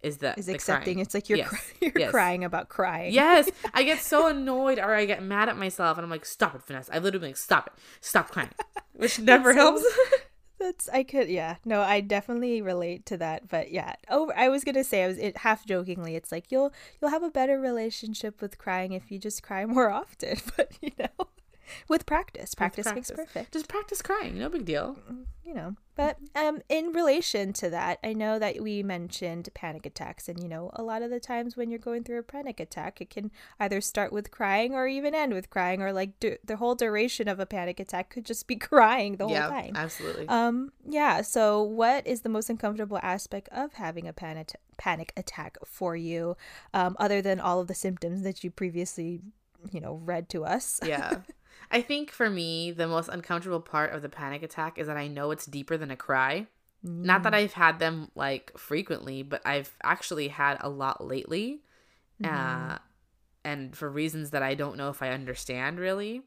is 0.00 0.18
that 0.18 0.38
is 0.38 0.48
accepting 0.48 0.94
crying. 0.94 0.98
it's 1.00 1.12
like 1.12 1.28
you're 1.28 1.38
yes. 1.38 1.48
cry- 1.48 1.58
you're 1.80 1.98
yes. 1.98 2.10
crying 2.12 2.44
about 2.44 2.68
crying. 2.68 3.12
Yes, 3.12 3.50
I 3.74 3.82
get 3.82 3.98
so 3.98 4.28
annoyed 4.28 4.78
or 4.78 4.94
I 4.94 5.06
get 5.06 5.24
mad 5.24 5.48
at 5.48 5.58
myself 5.58 5.98
and 5.98 6.04
I'm 6.04 6.10
like 6.10 6.24
stop 6.24 6.54
it 6.54 6.62
Vanessa. 6.62 6.94
I 6.94 7.00
literally 7.00 7.28
like 7.28 7.36
stop 7.36 7.66
it. 7.66 7.72
Stop 8.00 8.30
crying. 8.30 8.50
Which 8.92 9.18
never 9.18 9.54
helps. 9.54 9.84
that's 10.60 10.88
I 10.90 11.02
could 11.02 11.28
yeah. 11.28 11.56
No, 11.64 11.80
I 11.80 12.00
definitely 12.00 12.62
relate 12.62 13.04
to 13.06 13.16
that, 13.16 13.48
but 13.48 13.72
yeah. 13.72 13.96
Oh, 14.08 14.30
I 14.36 14.50
was 14.50 14.62
going 14.62 14.76
to 14.76 14.84
say 14.84 15.02
I 15.02 15.08
was 15.08 15.18
it, 15.18 15.38
half 15.38 15.66
jokingly 15.66 16.14
it's 16.14 16.30
like 16.30 16.52
you'll 16.52 16.72
you'll 17.00 17.10
have 17.10 17.24
a 17.24 17.30
better 17.30 17.58
relationship 17.58 18.40
with 18.40 18.56
crying 18.56 18.92
if 18.92 19.10
you 19.10 19.18
just 19.18 19.42
cry 19.42 19.66
more 19.66 19.90
often, 19.90 20.36
but 20.56 20.70
you 20.80 20.92
know 20.96 21.26
with 21.88 22.06
practice. 22.06 22.54
Practice, 22.54 22.84
practice, 22.84 23.10
makes 23.10 23.20
perfect. 23.24 23.52
Just 23.52 23.68
practice 23.68 24.02
crying, 24.02 24.38
no 24.38 24.48
big 24.48 24.64
deal. 24.64 24.96
Mm, 25.10 25.24
you 25.44 25.54
know, 25.54 25.76
but 25.94 26.16
um, 26.34 26.62
in 26.68 26.92
relation 26.92 27.52
to 27.54 27.68
that, 27.70 27.98
I 28.02 28.14
know 28.14 28.38
that 28.38 28.62
we 28.62 28.82
mentioned 28.82 29.48
panic 29.52 29.84
attacks, 29.84 30.28
and 30.28 30.42
you 30.42 30.48
know, 30.48 30.70
a 30.74 30.82
lot 30.82 31.02
of 31.02 31.10
the 31.10 31.20
times 31.20 31.56
when 31.56 31.68
you're 31.68 31.78
going 31.78 32.04
through 32.04 32.18
a 32.18 32.22
panic 32.22 32.60
attack, 32.60 33.00
it 33.00 33.10
can 33.10 33.30
either 33.60 33.80
start 33.80 34.12
with 34.12 34.30
crying 34.30 34.74
or 34.74 34.86
even 34.86 35.14
end 35.14 35.34
with 35.34 35.50
crying, 35.50 35.82
or 35.82 35.92
like 35.92 36.18
du- 36.20 36.38
the 36.44 36.56
whole 36.56 36.74
duration 36.74 37.28
of 37.28 37.38
a 37.38 37.46
panic 37.46 37.78
attack 37.78 38.10
could 38.10 38.24
just 38.24 38.46
be 38.46 38.56
crying 38.56 39.16
the 39.16 39.24
whole 39.24 39.34
yeah, 39.34 39.48
time. 39.48 39.72
Absolutely. 39.74 40.28
Um. 40.28 40.72
Yeah. 40.88 41.20
So, 41.22 41.62
what 41.62 42.06
is 42.06 42.22
the 42.22 42.30
most 42.30 42.48
uncomfortable 42.48 42.98
aspect 43.02 43.48
of 43.50 43.74
having 43.74 44.08
a 44.08 44.12
panic 44.12 44.52
panic 44.78 45.12
attack 45.16 45.58
for 45.66 45.94
you, 45.94 46.36
um, 46.72 46.96
other 46.98 47.20
than 47.20 47.38
all 47.38 47.60
of 47.60 47.66
the 47.66 47.74
symptoms 47.74 48.22
that 48.22 48.42
you 48.42 48.50
previously, 48.50 49.20
you 49.70 49.80
know, 49.80 50.00
read 50.04 50.30
to 50.30 50.44
us? 50.44 50.80
Yeah. 50.84 51.18
I 51.72 51.80
think 51.80 52.10
for 52.10 52.28
me, 52.28 52.70
the 52.70 52.86
most 52.86 53.08
uncomfortable 53.08 53.60
part 53.60 53.92
of 53.92 54.02
the 54.02 54.10
panic 54.10 54.42
attack 54.42 54.78
is 54.78 54.86
that 54.86 54.98
I 54.98 55.08
know 55.08 55.30
it's 55.30 55.46
deeper 55.46 55.78
than 55.78 55.90
a 55.90 55.96
cry. 55.96 56.46
Mm. 56.86 57.04
Not 57.04 57.22
that 57.22 57.32
mm. 57.32 57.36
I've 57.36 57.54
had 57.54 57.78
them 57.78 58.10
like 58.14 58.52
frequently, 58.58 59.22
but 59.22 59.40
I've 59.46 59.74
actually 59.82 60.28
had 60.28 60.58
a 60.60 60.68
lot 60.68 61.04
lately. 61.04 61.62
Mm. 62.22 62.74
Uh, 62.74 62.78
and 63.44 63.74
for 63.74 63.90
reasons 63.90 64.30
that 64.30 64.42
I 64.42 64.54
don't 64.54 64.76
know 64.76 64.90
if 64.90 65.02
I 65.02 65.10
understand 65.10 65.80
really. 65.80 66.22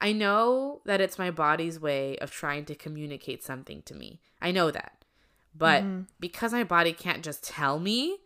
I 0.00 0.12
know 0.12 0.80
that 0.86 1.00
it's 1.00 1.18
my 1.18 1.30
body's 1.30 1.78
way 1.78 2.16
of 2.18 2.30
trying 2.30 2.64
to 2.66 2.74
communicate 2.74 3.44
something 3.44 3.82
to 3.82 3.94
me. 3.94 4.20
I 4.40 4.50
know 4.50 4.70
that. 4.70 5.04
But 5.54 5.84
mm. 5.84 6.06
because 6.18 6.52
my 6.52 6.64
body 6.64 6.92
can't 6.92 7.22
just 7.22 7.44
tell 7.44 7.78
me 7.78 8.18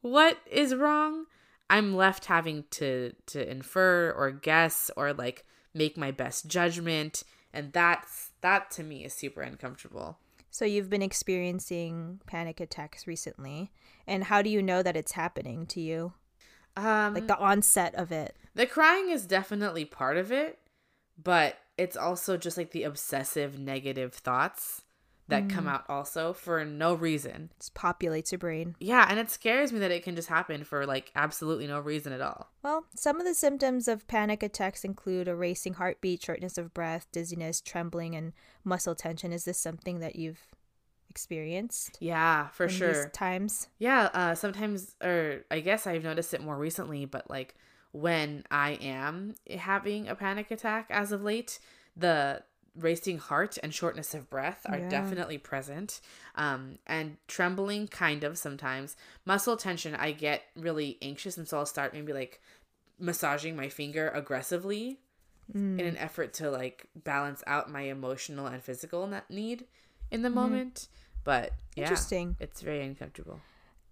what 0.00 0.38
is 0.50 0.74
wrong, 0.74 1.26
I'm 1.68 1.96
left 1.96 2.26
having 2.26 2.64
to 2.72 3.12
to 3.26 3.50
infer 3.50 4.12
or 4.12 4.30
guess 4.30 4.90
or 4.96 5.12
like 5.12 5.44
make 5.78 5.96
my 5.96 6.10
best 6.10 6.46
judgment 6.48 7.22
and 7.54 7.72
that's 7.72 8.32
that 8.42 8.70
to 8.72 8.82
me 8.82 9.04
is 9.06 9.14
super 9.14 9.40
uncomfortable. 9.40 10.18
So 10.50 10.64
you've 10.64 10.90
been 10.90 11.02
experiencing 11.02 12.20
panic 12.26 12.60
attacks 12.60 13.06
recently 13.06 13.70
and 14.06 14.24
how 14.24 14.42
do 14.42 14.50
you 14.50 14.60
know 14.62 14.82
that 14.82 14.96
it's 14.96 15.12
happening 15.12 15.66
to 15.68 15.80
you? 15.80 16.12
Um 16.76 17.14
like 17.14 17.26
the 17.26 17.38
onset 17.38 17.94
of 17.94 18.12
it. 18.12 18.36
the 18.54 18.66
crying 18.66 19.08
is 19.10 19.24
definitely 19.26 19.84
part 19.84 20.16
of 20.16 20.30
it 20.30 20.58
but 21.22 21.56
it's 21.76 21.96
also 21.96 22.36
just 22.36 22.56
like 22.56 22.70
the 22.72 22.84
obsessive 22.84 23.58
negative 23.58 24.12
thoughts 24.14 24.82
that 25.28 25.44
mm. 25.44 25.50
come 25.50 25.68
out 25.68 25.84
also 25.88 26.32
for 26.32 26.64
no 26.64 26.94
reason. 26.94 27.50
Just 27.58 27.74
populates 27.74 28.32
your 28.32 28.38
brain. 28.38 28.74
Yeah, 28.80 29.06
and 29.08 29.18
it 29.18 29.30
scares 29.30 29.72
me 29.72 29.78
that 29.80 29.90
it 29.90 30.02
can 30.02 30.16
just 30.16 30.28
happen 30.28 30.64
for 30.64 30.86
like 30.86 31.12
absolutely 31.14 31.66
no 31.66 31.80
reason 31.80 32.12
at 32.12 32.20
all. 32.20 32.50
Well, 32.62 32.86
some 32.94 33.20
of 33.20 33.26
the 33.26 33.34
symptoms 33.34 33.88
of 33.88 34.06
panic 34.08 34.42
attacks 34.42 34.84
include 34.84 35.28
a 35.28 35.36
racing 35.36 35.74
heartbeat, 35.74 36.22
shortness 36.22 36.58
of 36.58 36.74
breath, 36.74 37.06
dizziness, 37.12 37.60
trembling, 37.60 38.14
and 38.14 38.32
muscle 38.64 38.94
tension. 38.94 39.32
Is 39.32 39.44
this 39.44 39.58
something 39.58 40.00
that 40.00 40.16
you've 40.16 40.40
experienced? 41.10 41.98
Yeah, 42.00 42.48
for 42.48 42.68
sure. 42.68 43.08
times. 43.10 43.68
Yeah, 43.78 44.08
uh, 44.14 44.34
sometimes, 44.34 44.94
or 45.02 45.44
I 45.50 45.60
guess 45.60 45.86
I've 45.86 46.04
noticed 46.04 46.32
it 46.32 46.42
more 46.42 46.56
recently, 46.56 47.04
but 47.04 47.28
like 47.28 47.54
when 47.92 48.44
I 48.50 48.72
am 48.80 49.34
having 49.58 50.08
a 50.08 50.14
panic 50.14 50.50
attack 50.50 50.86
as 50.90 51.12
of 51.12 51.22
late, 51.22 51.58
the 51.96 52.42
racing 52.78 53.18
heart 53.18 53.58
and 53.62 53.74
shortness 53.74 54.14
of 54.14 54.30
breath 54.30 54.64
are 54.68 54.78
Yeah. 54.78 54.88
definitely 54.88 55.38
present. 55.38 56.00
Um, 56.34 56.78
and 56.86 57.16
trembling, 57.26 57.88
kind 57.88 58.24
of 58.24 58.38
sometimes. 58.38 58.96
Muscle 59.24 59.56
tension, 59.56 59.94
I 59.94 60.12
get 60.12 60.44
really 60.56 60.98
anxious, 61.02 61.36
and 61.36 61.48
so 61.48 61.58
I'll 61.58 61.66
start 61.66 61.92
maybe 61.92 62.12
like 62.12 62.40
massaging 62.98 63.56
my 63.56 63.68
finger 63.68 64.08
aggressively 64.08 65.00
in 65.54 65.80
an 65.80 65.96
effort 65.96 66.34
to 66.34 66.50
like 66.50 66.86
balance 66.94 67.42
out 67.46 67.70
my 67.70 67.82
emotional 67.82 68.46
and 68.46 68.62
physical 68.62 69.10
need 69.30 69.64
in 70.10 70.20
the 70.22 70.28
moment. 70.28 70.88
But 71.24 71.52
yeah, 71.74 71.84
Interesting. 71.84 72.36
it's 72.38 72.60
very 72.60 72.84
uncomfortable. 72.84 73.40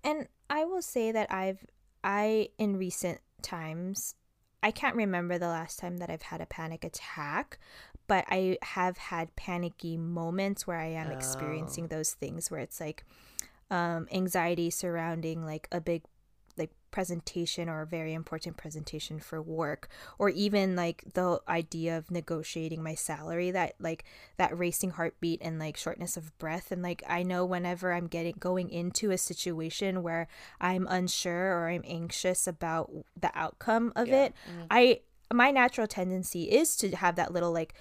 And 0.05 0.28
I 0.50 0.64
will 0.64 0.83
say 0.83 1.12
that 1.12 1.33
I've 1.33 1.64
I 2.05 2.50
in 2.59 2.76
recent 2.76 3.21
times 3.43 4.14
I 4.62 4.71
can't 4.71 4.97
remember 4.97 5.38
the 5.38 5.49
last 5.49 5.78
time 5.78 5.99
that 5.99 6.11
I've 6.11 6.23
had 6.23 6.40
a 6.40 6.47
panic 6.47 6.85
attack, 6.85 7.59
but 8.06 8.25
I 8.28 8.58
have 8.62 8.96
had 8.98 9.34
panicky 9.36 9.96
moments 9.96 10.66
where 10.66 10.78
I 10.78 10.86
am 10.86 11.10
experiencing 11.12 11.88
those 11.88 12.12
things 12.12 12.50
where 12.50 12.60
it's 12.60 12.80
like 12.80 13.04
um 13.70 14.06
anxiety 14.12 14.70
surrounding 14.70 15.44
like 15.44 15.66
a 15.72 15.80
big 15.80 16.02
like 16.56 16.70
presentation 16.90 17.68
or 17.68 17.82
a 17.82 17.86
very 17.86 18.14
important 18.14 18.56
presentation 18.56 19.18
for 19.20 19.42
work 19.42 19.88
or 20.18 20.30
even 20.30 20.75
like 20.75 21.04
the 21.12 21.38
idea 21.48 21.98
of 21.98 22.10
negotiating 22.10 22.82
my 22.82 22.94
salary 22.94 23.50
that 23.50 23.75
like 23.78 24.04
that 24.38 24.56
racing 24.56 24.90
heartbeat 24.92 25.38
and 25.42 25.58
like 25.58 25.76
shortness 25.76 26.16
of 26.16 26.36
breath. 26.38 26.72
And 26.72 26.80
like 26.82 27.02
I 27.06 27.22
know 27.22 27.44
whenever 27.44 27.92
I'm 27.92 28.06
getting 28.06 28.36
going 28.38 28.70
into 28.70 29.10
a 29.10 29.18
situation 29.18 30.02
where 30.02 30.26
I'm 30.58 30.86
unsure 30.88 31.58
or 31.58 31.68
I'm 31.68 31.84
anxious 31.86 32.46
about 32.46 32.90
the 33.20 33.30
outcome 33.34 33.92
of 33.94 34.08
Yeah. 34.08 34.26
it 34.26 34.34
I 34.70 35.00
my 35.33 35.50
natural 35.50 35.87
tendency 35.87 36.45
is 36.45 36.76
to 36.76 36.95
have 36.97 37.16
that 37.16 37.33
little 37.33 37.52
like 37.52 37.75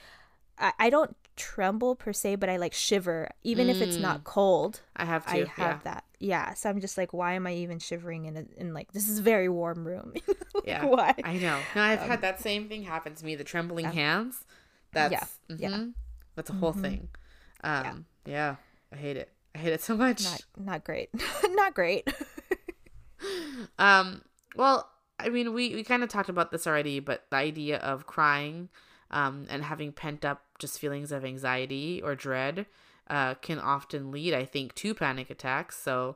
I, 0.58 0.74
I 0.80 0.90
don't 0.90 1.16
tremble 1.36 1.96
per 1.96 2.14
se 2.14 2.36
but 2.36 2.50
I 2.50 2.58
like 2.58 2.74
shiver 2.74 3.30
even 3.44 3.70
if 3.70 3.82
it's 3.82 3.98
not 3.98 4.24
cold 4.24 4.82
I 4.96 5.06
have 5.06 5.26
to. 5.26 5.32
I 5.32 5.38
have 5.40 5.50
yeah. 5.58 5.80
that. 5.84 6.04
Yeah. 6.20 6.54
So 6.54 6.70
I'm 6.70 6.80
just 6.80 6.98
like, 6.98 7.14
why 7.14 7.34
am 7.34 7.46
I 7.46 7.54
even 7.56 7.80
shivering 7.80 8.26
in 8.26 8.38
a, 8.38 8.46
in 8.58 8.74
like 8.74 8.94
this 8.94 9.10
is 9.10 9.20
a 9.20 9.22
very 9.22 9.50
warm 9.50 9.86
room. 9.86 10.14
Like, 10.56 10.64
Yeah. 10.66 10.86
Why? 10.86 11.14
I 11.24 11.34
know. 11.38 11.60
No, 11.76 11.82
I've 11.82 12.00
had 12.00 12.22
that 12.22 12.40
same 12.40 12.70
thing 12.70 12.84
happen 12.84 13.14
to 13.14 13.26
me. 13.26 13.36
The 13.36 13.44
trembling 13.44 13.86
hands. 13.86 14.46
That's 14.94 15.12
Yeah, 15.12 15.56
yeah. 15.58 15.70
mhm. 15.70 15.94
That's 16.36 16.50
a 16.50 16.54
whole 16.54 16.72
thing. 16.72 17.10
Um, 17.64 18.06
yeah. 18.26 18.56
I 18.94 18.96
hate 18.96 19.18
it. 19.18 19.30
I 19.54 19.58
hate 19.58 19.74
it 19.74 19.82
so 19.82 19.98
much. 19.98 20.24
not 20.24 20.44
not 20.58 20.84
great. 20.86 21.10
not 21.50 21.74
great. 21.74 22.08
Um, 23.80 24.22
well, 24.56 24.90
I 25.20 25.30
mean, 25.30 25.54
we 25.54 25.76
we 25.76 25.84
kind 25.84 26.04
of 26.04 26.10
talked 26.10 26.30
about 26.30 26.52
this 26.52 26.68
already, 26.68 27.00
but 27.00 27.26
the 27.30 27.38
idea 27.38 27.78
of 27.78 28.06
crying, 28.06 28.70
um, 29.12 29.46
and 29.50 29.64
having 29.64 29.92
pent 29.92 30.26
up 30.26 30.44
just 30.60 30.80
feelings 30.80 31.12
of 31.12 31.24
anxiety 31.24 32.02
or 32.04 32.16
dread, 32.16 32.66
uh, 33.10 33.36
can 33.36 33.60
often 33.60 34.12
lead, 34.12 34.34
I 34.34 34.46
think, 34.46 34.76
to 34.76 34.94
panic 34.94 35.30
attacks. 35.30 35.78
So. 35.78 36.16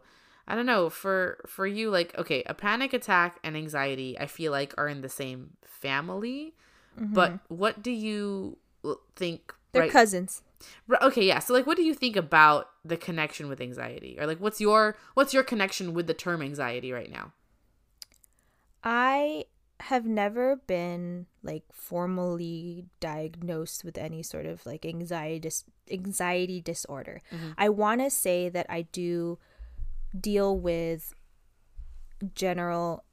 I 0.51 0.56
don't 0.56 0.65
know 0.65 0.89
for 0.89 1.44
for 1.46 1.68
you 1.68 1.91
like 1.91 2.18
okay 2.18 2.41
a 2.48 2.56
panic 2.56 2.91
attack 2.91 3.38
and 3.44 3.56
anxiety 3.56 4.18
I 4.20 4.25
feel 4.25 4.51
like 4.51 4.74
are 4.79 4.88
in 4.88 5.01
the 5.01 5.08
same 5.08 5.51
family 5.63 6.56
but 6.98 7.39
what 7.50 7.84
do 7.84 7.91
you 7.91 8.58
think 9.15 9.53
They're 9.72 9.84
right 9.84 9.91
cousins. 9.91 10.41
Okay 11.03 11.27
yeah 11.27 11.38
so 11.38 11.53
like 11.53 11.68
what 11.68 11.77
do 11.77 11.84
you 11.84 11.94
think 11.94 12.15
about 12.15 12.72
the 12.84 12.98
connection 12.98 13.48
with 13.48 13.62
anxiety 13.62 14.18
or 14.20 14.25
like 14.25 14.39
what's 14.39 14.60
your 14.60 14.98
what's 15.13 15.36
your 15.36 15.44
connection 15.44 15.94
with 15.94 16.08
the 16.08 16.15
term 16.15 16.41
anxiety 16.41 16.91
right 16.91 17.12
now 17.12 17.32
I 18.83 19.45
have 19.81 20.05
never 20.05 20.57
been 20.57 21.25
like 21.41 21.63
formally 21.71 22.86
diagnosed 23.00 23.83
with 23.86 23.98
any 23.98 24.21
sort 24.21 24.45
of 24.45 24.65
like 24.65 24.86
anxiety 24.86 25.39
dis- 25.39 25.63
anxiety 25.89 26.59
disorder. 26.59 27.21
Mm-hmm. 27.31 27.51
I 27.57 27.69
want 27.69 28.01
to 28.01 28.09
say 28.09 28.50
that 28.50 28.65
I 28.69 28.83
do 28.83 29.39
deal 30.19 30.57
with 30.57 31.13
general 32.36 33.05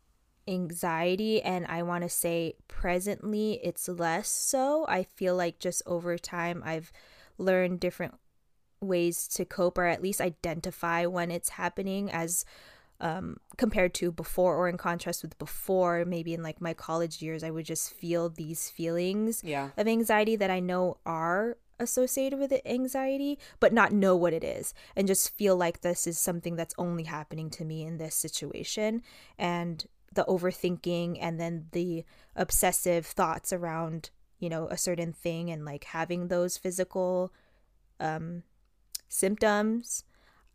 anxiety 0.49 1.43
and 1.43 1.67
I 1.67 1.83
want 1.83 2.03
to 2.03 2.09
say 2.09 2.55
presently 2.69 3.61
it's 3.63 3.89
less 3.89 4.29
so. 4.29 4.87
I 4.89 5.05
feel 5.05 5.37
like 5.37 5.59
just 5.59 5.83
over 5.87 6.19
time 6.19 6.63
I've 6.65 6.93
learned 7.39 7.81
different 7.81 8.15
ways 8.81 9.27
to 9.29 9.45
cope 9.45 9.79
or 9.79 9.87
at 9.87 10.03
least 10.03 10.21
identify 10.21 11.07
when 11.07 11.31
it's 11.31 11.51
happening 11.51 12.11
as 12.11 12.45
um, 13.01 13.37
compared 13.59 13.93
to 13.95 14.11
before 14.11 14.57
or 14.57 14.69
in 14.69 14.77
contrast 14.79 15.23
with 15.23 15.39
before 15.39 16.05
maybe 16.07 16.33
in 16.33 16.43
like 16.43 16.61
my 16.61 16.73
college 16.73 17.21
years 17.21 17.43
i 17.45 17.51
would 17.51 17.67
just 17.67 17.93
feel 17.93 18.29
these 18.31 18.71
feelings 18.71 19.43
Yeah. 19.45 19.71
of 19.77 19.87
anxiety 19.87 20.37
that 20.37 20.51
i 20.51 20.61
know 20.61 20.97
are 21.05 21.59
associated 21.79 22.39
with 22.39 22.55
anxiety 22.65 23.39
but 23.61 23.71
not 23.73 23.93
know 23.93 24.17
what 24.17 24.33
it 24.33 24.43
is 24.43 24.73
and 24.97 25.07
just 25.07 25.37
feel 25.37 25.57
like 25.57 25.83
this 25.83 26.07
is 26.07 26.19
something 26.19 26.57
that's 26.57 26.75
only 26.79 27.03
happening 27.05 27.51
to 27.51 27.65
me 27.67 27.85
in 27.85 27.99
this 27.99 28.15
situation 28.15 29.03
and 29.39 29.87
the 30.15 30.25
overthinking 30.25 31.19
and 31.21 31.39
then 31.39 31.67
the 31.73 32.03
obsessive 32.35 33.05
thoughts 33.05 33.53
around 33.53 34.09
you 34.39 34.49
know 34.49 34.69
a 34.69 34.79
certain 34.79 35.13
thing 35.13 35.51
and 35.51 35.67
like 35.67 35.85
having 35.85 36.29
those 36.29 36.57
physical 36.57 37.31
um 38.01 38.43
symptoms 39.09 40.05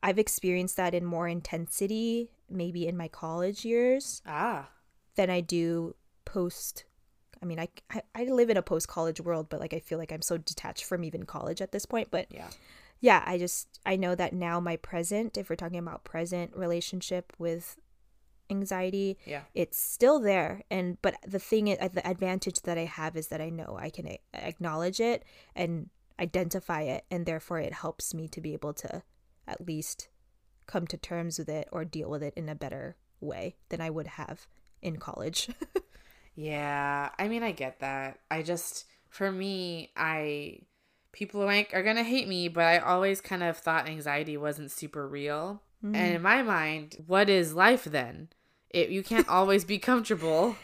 I've 0.04 0.20
experienced 0.20 0.78
that 0.78 0.94
in 0.94 1.06
more 1.06 1.28
intensity, 1.28 2.32
maybe 2.50 2.88
in 2.88 2.98
my 2.98 3.08
college 3.08 3.66
years, 3.66 4.22
ah 4.26 4.70
than 5.16 5.30
I 5.30 5.42
do 5.42 5.96
post. 6.26 6.86
I 7.42 7.46
mean, 7.46 7.60
I, 7.60 7.70
I, 7.90 8.02
I 8.14 8.24
live 8.26 8.52
in 8.52 8.58
a 8.58 8.62
post 8.62 8.88
college 8.88 9.20
world, 9.20 9.48
but 9.50 9.60
like 9.60 9.74
I 9.74 9.80
feel 9.80 9.98
like 9.98 10.12
I'm 10.12 10.22
so 10.22 10.38
detached 10.38 10.86
from 10.86 11.04
even 11.04 11.24
college 11.24 11.62
at 11.62 11.72
this 11.72 11.86
point. 11.86 12.10
But 12.12 12.28
yeah 12.30 12.50
yeah, 13.02 13.24
I 13.26 13.40
just, 13.40 13.80
I 13.84 13.96
know 13.96 14.14
that 14.14 14.32
now 14.32 14.60
my 14.60 14.78
present, 14.78 15.36
if 15.36 15.50
we're 15.50 15.56
talking 15.56 15.80
about 15.80 16.04
present 16.04 16.56
relationship 16.56 17.34
with 17.40 17.78
anxiety, 18.50 19.18
yeah 19.26 19.42
it's 19.56 19.82
still 19.82 20.20
there. 20.20 20.62
And, 20.70 21.02
but 21.02 21.16
the 21.28 21.40
thing, 21.40 21.68
is, 21.68 21.80
the 21.80 22.08
advantage 22.08 22.62
that 22.62 22.78
I 22.78 22.86
have 22.86 23.18
is 23.18 23.28
that 23.30 23.42
I 23.42 23.50
know 23.50 23.76
I 23.80 23.90
can 23.90 24.08
a- 24.08 24.20
acknowledge 24.34 25.00
it 25.00 25.26
and 25.56 25.90
identify 26.20 26.84
it. 26.84 27.06
And 27.10 27.26
therefore 27.26 27.60
it 27.60 27.74
helps 27.74 28.14
me 28.14 28.28
to 28.30 28.40
be 28.40 28.54
able 28.54 28.74
to 28.76 29.02
at 29.52 29.68
least 29.68 30.08
come 30.66 30.88
to 30.88 30.98
terms 30.98 31.38
with 31.38 31.50
it 31.50 31.68
or 31.72 31.86
deal 31.86 32.10
with 32.10 32.24
it 32.24 32.34
in 32.36 32.50
a 32.50 32.56
better 32.56 32.96
way 33.20 33.56
than 33.70 33.82
I 33.82 33.90
would 33.90 34.08
have 34.08 34.48
in 34.82 34.98
college. 34.98 35.50
Yeah, 36.36 37.10
I 37.20 37.28
mean, 37.28 37.44
I 37.44 37.52
get 37.52 37.80
that. 37.80 38.20
I 38.30 38.42
just, 38.42 38.86
for 39.10 39.32
me, 39.32 39.92
I, 39.96 40.60
people 41.12 41.42
are 41.42 41.46
like, 41.46 41.72
are 41.74 41.84
gonna 41.84 42.04
hate 42.04 42.28
me, 42.28 42.48
but 42.48 42.64
I 42.64 42.80
always 42.80 43.22
kind 43.22 43.44
of 43.44 43.58
thought 43.58 43.90
anxiety 43.90 44.38
wasn't 44.38 44.72
super 44.72 45.08
real. 45.08 45.62
And 45.84 45.96
mm. 45.96 46.16
in 46.16 46.22
my 46.22 46.44
mind, 46.44 46.96
what 47.08 47.30
is 47.30 47.54
life 47.54 47.86
then? 47.86 48.30
It, 48.70 48.90
you 48.90 49.04
can't 49.04 49.28
always 49.30 49.66
be 49.66 49.80
comfortable. 49.80 50.56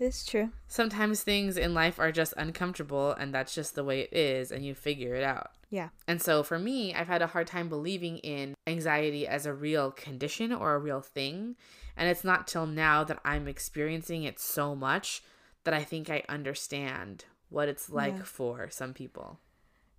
It's 0.00 0.24
true. 0.24 0.50
Sometimes 0.66 1.22
things 1.22 1.56
in 1.56 1.74
life 1.74 1.98
are 1.98 2.10
just 2.12 2.34
uncomfortable, 2.36 3.12
and 3.12 3.34
that's 3.34 3.54
just 3.54 3.74
the 3.74 3.84
way 3.84 4.00
it 4.00 4.12
is, 4.12 4.50
and 4.50 4.64
you 4.64 4.74
figure 4.74 5.14
it 5.14 5.22
out. 5.22 5.50
Yeah. 5.70 5.90
And 6.08 6.20
so 6.20 6.42
for 6.42 6.58
me, 6.58 6.92
I've 6.94 7.06
had 7.06 7.22
a 7.22 7.28
hard 7.28 7.46
time 7.46 7.68
believing 7.68 8.18
in 8.18 8.54
anxiety 8.66 9.26
as 9.28 9.46
a 9.46 9.54
real 9.54 9.92
condition 9.92 10.52
or 10.52 10.74
a 10.74 10.78
real 10.78 11.00
thing. 11.00 11.54
And 11.96 12.08
it's 12.08 12.24
not 12.24 12.48
till 12.48 12.66
now 12.66 13.04
that 13.04 13.20
I'm 13.24 13.46
experiencing 13.46 14.24
it 14.24 14.40
so 14.40 14.74
much 14.74 15.22
that 15.64 15.74
I 15.74 15.84
think 15.84 16.10
I 16.10 16.24
understand 16.28 17.26
what 17.50 17.68
it's 17.68 17.88
like 17.90 18.16
Yeah. 18.16 18.22
for 18.24 18.68
some 18.70 18.94
people. 18.94 19.38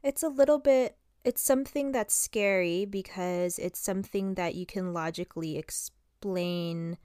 It's 0.04 0.24
a 0.24 0.30
little 0.30 0.60
bit 0.60 0.98
it's 1.24 1.42
something 1.42 1.92
that's 1.92 2.16
scary 2.16 2.84
because 2.84 3.60
it's 3.60 3.80
something 3.80 4.34
that 4.34 4.56
you 4.56 4.66
can 4.66 4.92
logically 4.92 5.56
explain 5.58 6.98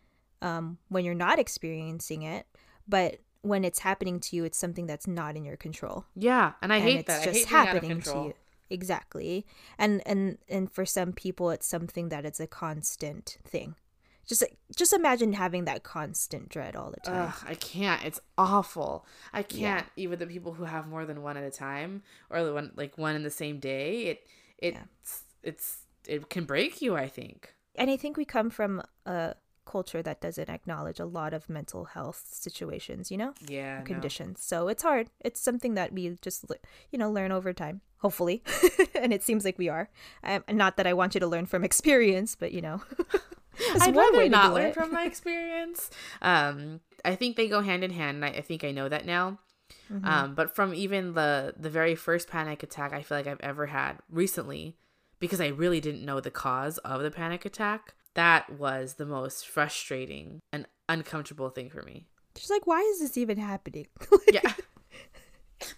um, 0.42 0.78
when 0.88 1.04
you're 1.04 1.14
not 1.14 1.38
experiencing 1.38 2.22
it, 2.22 2.46
but 2.88 3.20
when 3.42 3.64
it's 3.64 3.80
happening 3.80 4.18
to 4.20 4.36
you, 4.36 4.44
it's 4.44 4.58
something 4.58 4.86
that's 4.86 5.06
not 5.06 5.36
in 5.36 5.44
your 5.44 5.56
control. 5.56 6.04
Yeah, 6.14 6.52
and 6.62 6.72
I 6.72 6.76
and 6.76 6.84
hate 6.84 6.98
it's 7.00 7.06
that. 7.06 7.22
I 7.22 7.24
just 7.32 7.38
hate 7.38 7.48
being 7.48 7.56
out 7.56 7.66
happening 7.68 8.00
to 8.02 8.10
you. 8.10 8.34
Exactly. 8.68 9.46
And 9.78 10.02
and 10.06 10.38
and 10.48 10.70
for 10.72 10.84
some 10.84 11.12
people 11.12 11.50
it's 11.50 11.66
something 11.66 12.08
that 12.08 12.24
it's 12.24 12.40
a 12.40 12.46
constant 12.46 13.38
thing. 13.44 13.76
Just 14.26 14.42
just 14.74 14.92
imagine 14.92 15.34
having 15.34 15.66
that 15.66 15.84
constant 15.84 16.48
dread 16.48 16.74
all 16.74 16.90
the 16.90 17.00
time. 17.00 17.28
Ugh, 17.28 17.44
I 17.48 17.54
can't. 17.54 18.04
It's 18.04 18.20
awful. 18.36 19.06
I 19.32 19.44
can't. 19.44 19.86
Even 19.94 20.18
the 20.18 20.26
people 20.26 20.52
who 20.54 20.64
have 20.64 20.88
more 20.88 21.04
than 21.04 21.22
one 21.22 21.36
at 21.36 21.44
a 21.44 21.50
time, 21.50 22.02
or 22.28 22.42
the 22.42 22.52
one 22.52 22.72
like 22.74 22.98
one 22.98 23.14
in 23.14 23.22
the 23.22 23.30
same 23.30 23.60
day. 23.60 24.06
It 24.06 24.26
it's 24.58 25.22
it's 25.44 25.78
it 26.08 26.28
can 26.28 26.44
break 26.44 26.82
you. 26.82 26.96
I 26.96 27.06
think. 27.06 27.54
and 27.76 27.88
I 27.88 27.96
think 27.96 28.16
we 28.16 28.24
come 28.24 28.50
from 28.50 28.82
a 29.04 29.34
culture 29.66 30.02
that 30.02 30.20
doesn't 30.20 30.48
acknowledge 30.48 30.98
a 31.00 31.04
lot 31.04 31.34
of 31.34 31.50
mental 31.50 31.84
health 31.86 32.24
situations, 32.30 33.10
you 33.10 33.18
know, 33.18 33.34
Yeah. 33.46 33.78
no. 33.80 33.84
conditions. 33.84 34.42
So 34.42 34.68
it's 34.68 34.82
hard. 34.82 35.10
It's 35.20 35.40
something 35.40 35.74
that 35.74 35.92
we 35.92 36.16
just, 36.22 36.46
you 36.90 36.98
know, 36.98 37.10
learn 37.10 37.32
over 37.32 37.52
time, 37.52 37.82
hopefully. 37.98 38.42
and 38.94 39.12
it 39.12 39.22
seems 39.22 39.44
like 39.44 39.58
we 39.58 39.68
are. 39.68 39.90
Um, 40.24 40.42
not 40.50 40.76
that 40.78 40.86
I 40.86 40.92
want 40.94 41.14
you 41.14 41.20
to 41.20 41.26
learn 41.26 41.46
from 41.46 41.64
experience, 41.64 42.34
but 42.34 42.52
you 42.52 42.62
know, 42.62 42.82
it's 43.58 43.82
I'd 43.86 43.94
one 43.94 44.04
rather 44.06 44.18
way 44.18 44.24
to 44.24 44.30
not 44.30 44.54
learn 44.54 44.66
it. 44.68 44.74
from 44.74 44.92
my 44.92 45.04
experience. 45.12 45.90
Um, 46.22 46.80
I 47.04 47.14
think 47.16 47.36
they 47.36 47.48
go 47.48 47.60
hand 47.60 47.84
in 47.84 47.90
hand, 47.90 48.16
and 48.16 48.24
I, 48.24 48.38
I 48.38 48.40
think 48.40 48.64
I 48.64 48.70
know 48.70 48.88
that 48.88 49.04
now. 49.04 49.38
Mm-hmm. 49.92 50.06
Um, 50.06 50.34
but 50.36 50.54
from 50.54 50.74
even 50.74 51.14
the 51.14 51.54
the 51.58 51.70
very 51.70 51.94
first 51.96 52.28
panic 52.28 52.62
attack 52.62 52.92
I 52.92 53.02
feel 53.02 53.18
like 53.18 53.26
I've 53.26 53.40
ever 53.40 53.66
had 53.66 53.98
recently, 54.08 54.76
because 55.18 55.40
I 55.40 55.48
really 55.48 55.80
didn't 55.80 56.04
know 56.04 56.20
the 56.20 56.30
cause 56.30 56.78
of 56.78 57.02
the 57.02 57.10
panic 57.10 57.44
attack, 57.44 57.94
that 58.16 58.50
was 58.58 58.94
the 58.94 59.06
most 59.06 59.46
frustrating 59.46 60.40
and 60.52 60.66
uncomfortable 60.88 61.50
thing 61.50 61.70
for 61.70 61.82
me. 61.82 62.06
She's 62.36 62.50
like, 62.50 62.66
why 62.66 62.80
is 62.80 63.00
this 63.00 63.16
even 63.16 63.38
happening? 63.38 63.86
yeah. 64.32 64.52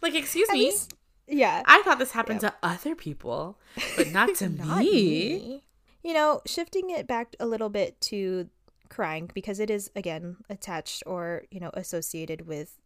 Like, 0.03 0.15
excuse 0.15 0.49
me. 0.51 0.67
Least, 0.67 0.95
yeah. 1.27 1.63
I 1.67 1.83
thought 1.83 1.99
this 1.99 2.13
happened 2.13 2.43
yeah. 2.43 2.51
to 2.51 2.57
other 2.63 2.95
people, 2.95 3.59
but 3.97 4.11
not 4.11 4.35
to 4.37 4.49
not 4.49 4.79
me. 4.79 4.93
me. 4.93 5.65
You 6.03 6.15
know, 6.15 6.41
shifting 6.47 6.91
it 6.91 7.07
back 7.07 7.37
a 7.39 7.47
little 7.47 7.69
bit 7.69 8.01
to 8.03 8.49
crying 8.89 9.31
because 9.35 9.61
it 9.61 9.71
is 9.71 9.91
again 9.95 10.39
attached 10.49 11.03
or, 11.07 11.43
you 11.51 11.61
know, 11.61 11.71
associated 11.75 12.47
with 12.47 12.79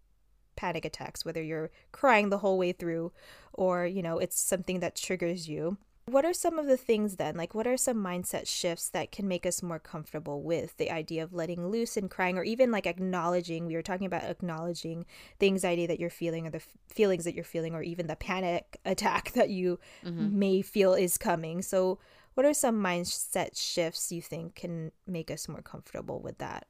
panic 0.54 0.84
attacks 0.84 1.24
whether 1.24 1.42
you're 1.42 1.70
crying 1.92 2.28
the 2.28 2.38
whole 2.38 2.58
way 2.58 2.72
through 2.72 3.12
or, 3.54 3.86
you 3.86 4.02
know, 4.02 4.18
it's 4.18 4.40
something 4.40 4.80
that 4.80 4.96
triggers 4.96 5.48
you. 5.48 5.78
What 6.06 6.24
are 6.24 6.32
some 6.32 6.58
of 6.58 6.66
the 6.66 6.76
things 6.76 7.16
then? 7.16 7.36
Like, 7.36 7.54
what 7.54 7.66
are 7.66 7.76
some 7.76 7.96
mindset 7.96 8.48
shifts 8.48 8.88
that 8.88 9.12
can 9.12 9.28
make 9.28 9.46
us 9.46 9.62
more 9.62 9.78
comfortable 9.78 10.42
with 10.42 10.76
the 10.76 10.90
idea 10.90 11.22
of 11.22 11.32
letting 11.32 11.68
loose 11.68 11.96
and 11.96 12.10
crying, 12.10 12.36
or 12.36 12.42
even 12.42 12.72
like 12.72 12.86
acknowledging? 12.86 13.66
We 13.66 13.74
were 13.74 13.82
talking 13.82 14.06
about 14.06 14.24
acknowledging 14.24 15.06
the 15.38 15.46
anxiety 15.46 15.86
that 15.86 16.00
you're 16.00 16.10
feeling, 16.10 16.46
or 16.46 16.50
the 16.50 16.56
f- 16.56 16.76
feelings 16.88 17.24
that 17.24 17.34
you're 17.34 17.44
feeling, 17.44 17.74
or 17.74 17.82
even 17.82 18.08
the 18.08 18.16
panic 18.16 18.78
attack 18.84 19.32
that 19.32 19.50
you 19.50 19.78
mm-hmm. 20.04 20.38
may 20.38 20.60
feel 20.62 20.94
is 20.94 21.16
coming. 21.16 21.62
So, 21.62 22.00
what 22.34 22.46
are 22.46 22.54
some 22.54 22.82
mindset 22.82 23.56
shifts 23.56 24.10
you 24.10 24.22
think 24.22 24.56
can 24.56 24.90
make 25.06 25.30
us 25.30 25.48
more 25.48 25.62
comfortable 25.62 26.20
with 26.20 26.38
that? 26.38 26.66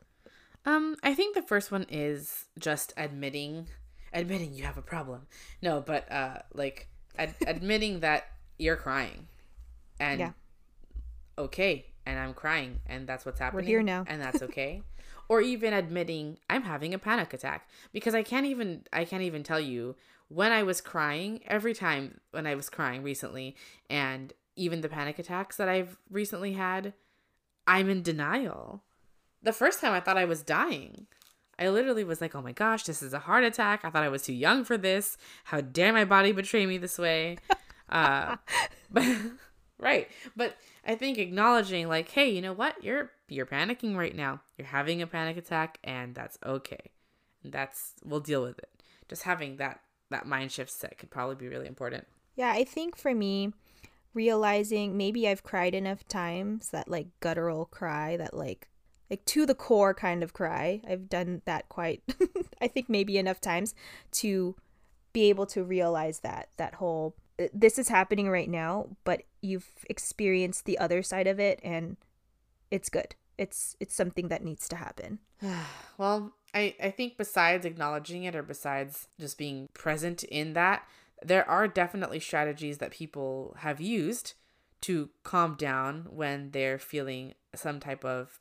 Um, 0.66 0.96
I 1.02 1.14
think 1.14 1.34
the 1.34 1.42
first 1.42 1.72
one 1.72 1.86
is 1.88 2.46
just 2.58 2.92
admitting 2.96 3.68
admitting 4.12 4.52
you 4.52 4.64
have 4.64 4.76
a 4.76 4.82
problem. 4.82 5.26
No, 5.62 5.80
but 5.80 6.10
uh 6.12 6.38
like 6.52 6.88
ad- 7.18 7.34
admitting 7.46 8.00
that 8.00 8.26
you're 8.62 8.76
crying. 8.76 9.26
And 10.00 10.20
yeah. 10.20 10.30
okay, 11.36 11.86
and 12.06 12.18
I'm 12.18 12.34
crying 12.34 12.80
and 12.86 13.06
that's 13.06 13.24
what's 13.24 13.38
happening. 13.38 13.64
We're 13.64 13.68
here 13.68 13.82
now. 13.82 14.04
and 14.06 14.20
that's 14.20 14.42
okay. 14.42 14.82
or 15.28 15.40
even 15.40 15.72
admitting 15.72 16.38
I'm 16.48 16.62
having 16.62 16.94
a 16.94 16.98
panic 16.98 17.32
attack 17.32 17.68
because 17.92 18.14
I 18.14 18.22
can't 18.22 18.46
even 18.46 18.84
I 18.92 19.04
can't 19.04 19.22
even 19.22 19.42
tell 19.42 19.60
you 19.60 19.96
when 20.28 20.52
I 20.52 20.62
was 20.62 20.80
crying 20.80 21.40
every 21.46 21.74
time 21.74 22.20
when 22.30 22.46
I 22.46 22.54
was 22.54 22.70
crying 22.70 23.02
recently 23.02 23.56
and 23.90 24.32
even 24.56 24.80
the 24.80 24.88
panic 24.88 25.18
attacks 25.18 25.56
that 25.56 25.68
I've 25.68 25.98
recently 26.10 26.54
had 26.54 26.94
I'm 27.66 27.88
in 27.88 28.02
denial. 28.02 28.82
The 29.42 29.52
first 29.52 29.80
time 29.80 29.92
I 29.92 30.00
thought 30.00 30.16
I 30.16 30.24
was 30.24 30.42
dying. 30.42 31.06
I 31.58 31.68
literally 31.68 32.02
was 32.02 32.20
like, 32.20 32.34
oh 32.34 32.42
my 32.42 32.52
gosh, 32.52 32.84
this 32.84 33.02
is 33.02 33.12
a 33.12 33.20
heart 33.20 33.44
attack. 33.44 33.84
I 33.84 33.90
thought 33.90 34.02
I 34.02 34.08
was 34.08 34.22
too 34.22 34.32
young 34.32 34.64
for 34.64 34.76
this. 34.76 35.16
How 35.44 35.60
dare 35.60 35.92
my 35.92 36.04
body 36.04 36.32
betray 36.32 36.66
me 36.66 36.78
this 36.78 36.98
way? 36.98 37.38
Uh, 37.92 38.36
but, 38.90 39.04
right. 39.78 40.08
But 40.34 40.56
I 40.84 40.96
think 40.96 41.18
acknowledging 41.18 41.88
like, 41.88 42.08
hey, 42.08 42.30
you 42.30 42.40
know 42.40 42.54
what? 42.54 42.82
You're 42.82 43.10
you're 43.28 43.46
panicking 43.46 43.96
right 43.96 44.16
now. 44.16 44.40
You're 44.58 44.66
having 44.66 45.00
a 45.02 45.06
panic 45.06 45.36
attack 45.36 45.78
and 45.84 46.14
that's 46.14 46.38
okay. 46.44 46.90
That's 47.44 47.92
we'll 48.04 48.20
deal 48.20 48.42
with 48.42 48.58
it. 48.58 48.70
Just 49.08 49.22
having 49.22 49.56
that 49.56 49.80
that 50.10 50.26
mind 50.26 50.50
shift 50.50 50.70
set 50.70 50.98
could 50.98 51.10
probably 51.10 51.36
be 51.36 51.48
really 51.48 51.68
important. 51.68 52.06
Yeah, 52.34 52.50
I 52.50 52.64
think 52.64 52.96
for 52.96 53.14
me, 53.14 53.52
realizing 54.14 54.96
maybe 54.96 55.28
I've 55.28 55.42
cried 55.42 55.74
enough 55.74 56.06
times 56.08 56.70
that 56.70 56.88
like 56.88 57.08
guttural 57.20 57.66
cry 57.66 58.16
that 58.16 58.34
like 58.34 58.68
like 59.10 59.24
to 59.26 59.44
the 59.44 59.54
core 59.54 59.92
kind 59.92 60.22
of 60.22 60.32
cry. 60.32 60.80
I've 60.88 61.08
done 61.08 61.42
that 61.44 61.68
quite 61.68 62.02
I 62.60 62.68
think 62.68 62.88
maybe 62.88 63.18
enough 63.18 63.40
times 63.40 63.74
to 64.12 64.56
be 65.12 65.28
able 65.28 65.46
to 65.46 65.62
realize 65.62 66.20
that 66.20 66.48
that 66.56 66.74
whole 66.74 67.16
this 67.52 67.78
is 67.78 67.88
happening 67.88 68.28
right 68.28 68.48
now, 68.48 68.88
but 69.04 69.22
you've 69.40 69.70
experienced 69.88 70.64
the 70.64 70.78
other 70.78 71.02
side 71.02 71.26
of 71.26 71.40
it 71.40 71.60
and 71.62 71.96
it's 72.70 72.88
good. 72.88 73.14
It's 73.38 73.76
it's 73.80 73.94
something 73.94 74.28
that 74.28 74.44
needs 74.44 74.68
to 74.68 74.76
happen. 74.76 75.18
well, 75.98 76.34
I 76.54 76.74
I 76.82 76.90
think 76.90 77.16
besides 77.16 77.64
acknowledging 77.64 78.24
it 78.24 78.36
or 78.36 78.42
besides 78.42 79.08
just 79.18 79.38
being 79.38 79.68
present 79.74 80.22
in 80.24 80.52
that, 80.52 80.86
there 81.22 81.48
are 81.48 81.68
definitely 81.68 82.20
strategies 82.20 82.78
that 82.78 82.90
people 82.90 83.56
have 83.58 83.80
used 83.80 84.34
to 84.82 85.10
calm 85.22 85.54
down 85.54 86.08
when 86.10 86.50
they're 86.50 86.78
feeling 86.78 87.34
some 87.54 87.80
type 87.80 88.04
of 88.04 88.40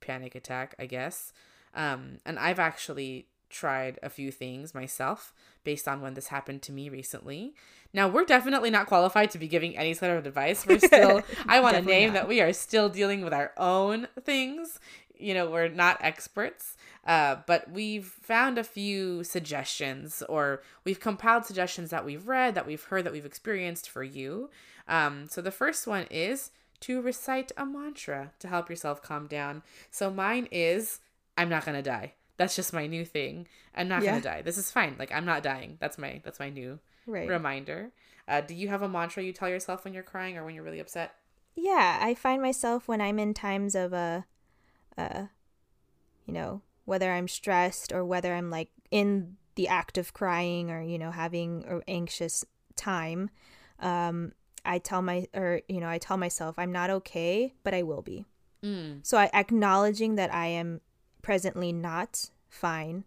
panic 0.00 0.34
attack, 0.34 0.74
I 0.78 0.86
guess. 0.86 1.32
Um, 1.74 2.18
and 2.24 2.38
I've 2.38 2.58
actually 2.58 3.28
tried 3.50 3.98
a 4.02 4.10
few 4.10 4.30
things 4.30 4.74
myself 4.74 5.32
based 5.64 5.88
on 5.88 6.00
when 6.00 6.14
this 6.14 6.28
happened 6.28 6.62
to 6.62 6.72
me 6.72 6.88
recently. 6.88 7.54
Now, 7.92 8.08
we're 8.08 8.24
definitely 8.24 8.70
not 8.70 8.86
qualified 8.86 9.30
to 9.30 9.38
be 9.38 9.48
giving 9.48 9.76
any 9.76 9.94
sort 9.94 10.12
of 10.12 10.26
advice. 10.26 10.66
We're 10.66 10.78
still, 10.78 11.22
I 11.46 11.60
want 11.60 11.76
to 11.76 11.82
name 11.82 12.12
not. 12.12 12.14
that 12.14 12.28
we 12.28 12.40
are 12.40 12.52
still 12.52 12.88
dealing 12.88 13.22
with 13.22 13.32
our 13.32 13.52
own 13.56 14.08
things. 14.20 14.78
You 15.18 15.34
know, 15.34 15.50
we're 15.50 15.68
not 15.68 15.98
experts, 16.02 16.76
uh, 17.06 17.36
but 17.46 17.70
we've 17.70 18.04
found 18.04 18.58
a 18.58 18.64
few 18.64 19.24
suggestions 19.24 20.22
or 20.28 20.62
we've 20.84 21.00
compiled 21.00 21.46
suggestions 21.46 21.90
that 21.90 22.04
we've 22.04 22.28
read, 22.28 22.54
that 22.54 22.66
we've 22.66 22.84
heard, 22.84 23.04
that 23.04 23.12
we've 23.12 23.24
experienced 23.24 23.88
for 23.88 24.02
you. 24.02 24.50
Um, 24.86 25.26
so 25.28 25.40
the 25.40 25.50
first 25.50 25.86
one 25.86 26.06
is 26.10 26.50
to 26.80 27.00
recite 27.00 27.50
a 27.56 27.64
mantra 27.64 28.32
to 28.40 28.48
help 28.48 28.68
yourself 28.68 29.02
calm 29.02 29.26
down. 29.26 29.62
So 29.90 30.10
mine 30.10 30.48
is, 30.52 31.00
I'm 31.38 31.48
not 31.48 31.64
going 31.64 31.76
to 31.76 31.82
die 31.82 32.12
that's 32.36 32.56
just 32.56 32.72
my 32.72 32.86
new 32.86 33.04
thing. 33.04 33.46
I'm 33.74 33.88
not 33.88 34.02
yeah. 34.02 34.10
gonna 34.10 34.22
die. 34.22 34.42
This 34.42 34.58
is 34.58 34.70
fine. 34.70 34.96
Like 34.98 35.12
I'm 35.12 35.24
not 35.24 35.42
dying. 35.42 35.76
That's 35.80 35.98
my 35.98 36.20
that's 36.24 36.40
my 36.40 36.50
new 36.50 36.78
right. 37.06 37.28
reminder. 37.28 37.92
Uh, 38.28 38.40
do 38.40 38.54
you 38.54 38.68
have 38.68 38.82
a 38.82 38.88
mantra 38.88 39.22
you 39.22 39.32
tell 39.32 39.48
yourself 39.48 39.84
when 39.84 39.94
you're 39.94 40.02
crying 40.02 40.36
or 40.36 40.44
when 40.44 40.54
you're 40.54 40.64
really 40.64 40.80
upset? 40.80 41.14
Yeah, 41.54 41.98
I 42.02 42.14
find 42.14 42.42
myself 42.42 42.88
when 42.88 43.00
I'm 43.00 43.18
in 43.18 43.32
times 43.32 43.74
of 43.74 43.92
a, 43.92 44.26
uh, 44.98 45.00
uh, 45.00 45.26
you 46.26 46.34
know, 46.34 46.60
whether 46.84 47.12
I'm 47.12 47.28
stressed 47.28 47.92
or 47.92 48.04
whether 48.04 48.34
I'm 48.34 48.50
like 48.50 48.68
in 48.90 49.36
the 49.54 49.68
act 49.68 49.96
of 49.96 50.12
crying 50.12 50.70
or 50.70 50.82
you 50.82 50.98
know 50.98 51.10
having 51.10 51.64
an 51.66 51.82
anxious 51.88 52.44
time, 52.74 53.30
um, 53.80 54.32
I 54.64 54.78
tell 54.78 55.02
my 55.02 55.26
or 55.34 55.62
you 55.68 55.80
know 55.80 55.88
I 55.88 55.98
tell 55.98 56.16
myself 56.16 56.58
I'm 56.58 56.72
not 56.72 56.90
okay, 56.90 57.54
but 57.62 57.72
I 57.74 57.82
will 57.82 58.02
be. 58.02 58.24
Mm. 58.62 59.06
So 59.06 59.16
I 59.16 59.30
acknowledging 59.32 60.16
that 60.16 60.34
I 60.34 60.46
am 60.46 60.80
presently 61.26 61.72
not 61.72 62.30
fine, 62.48 63.02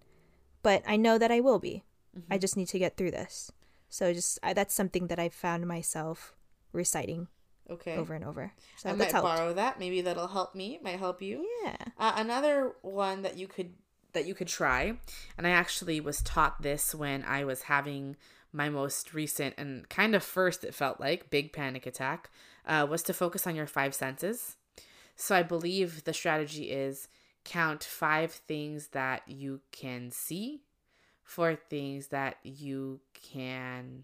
but 0.62 0.84
I 0.86 0.98
know 0.98 1.18
that 1.18 1.32
I 1.32 1.40
will 1.40 1.58
be. 1.58 1.86
Mm-hmm. 2.14 2.34
I 2.34 2.38
just 2.38 2.58
need 2.58 2.68
to 2.68 2.78
get 2.78 2.98
through 2.98 3.12
this. 3.12 3.50
So 3.88 4.12
just 4.14 4.38
I, 4.44 4.52
that's 4.52 4.76
something 4.76 5.08
that 5.08 5.20
I 5.20 5.30
found 5.30 5.66
myself 5.66 6.36
reciting 6.74 7.30
okay 7.72 7.96
over 7.98 8.14
and 8.16 8.24
over 8.24 8.52
so 8.78 8.90
i 8.90 8.94
might 8.94 9.12
helped. 9.12 9.24
borrow 9.24 9.54
that 9.54 9.80
maybe 9.80 10.02
that'll 10.02 10.28
help 10.28 10.56
me 10.56 10.76
it 10.76 10.84
might 10.84 10.98
help 10.98 11.22
you 11.22 11.48
yeah 11.64 11.76
uh, 12.00 12.14
another 12.16 12.74
one 12.82 13.22
that 13.22 13.38
you 13.38 13.48
could 13.48 13.74
that 14.14 14.26
you 14.26 14.34
could 14.34 14.48
try 14.48 14.94
and 15.38 15.46
i 15.46 15.52
actually 15.52 16.00
was 16.00 16.22
taught 16.24 16.62
this 16.64 16.96
when 16.96 17.24
i 17.26 17.44
was 17.44 17.64
having 17.64 18.16
my 18.52 18.70
most 18.70 19.14
recent 19.14 19.54
and 19.58 19.88
kind 19.88 20.16
of 20.16 20.24
first 20.24 20.64
it 20.64 20.74
felt 20.74 21.00
like 21.00 21.30
big 21.30 21.54
panic 21.54 21.86
attack 21.86 22.32
uh, 22.66 22.86
was 22.90 23.04
to 23.04 23.14
focus 23.14 23.46
on 23.46 23.56
your 23.56 23.68
five 23.68 23.94
senses 23.94 24.58
so 25.16 25.36
i 25.36 25.44
believe 25.44 26.04
the 26.06 26.14
strategy 26.14 26.72
is 26.72 27.08
count 27.44 27.84
five 27.84 28.32
things 28.32 28.90
that 28.90 29.24
you 29.28 29.62
can 29.72 30.12
see, 30.12 30.62
four 31.24 31.56
things 31.56 32.08
that 32.08 32.38
you 32.44 33.00
can, 33.14 34.04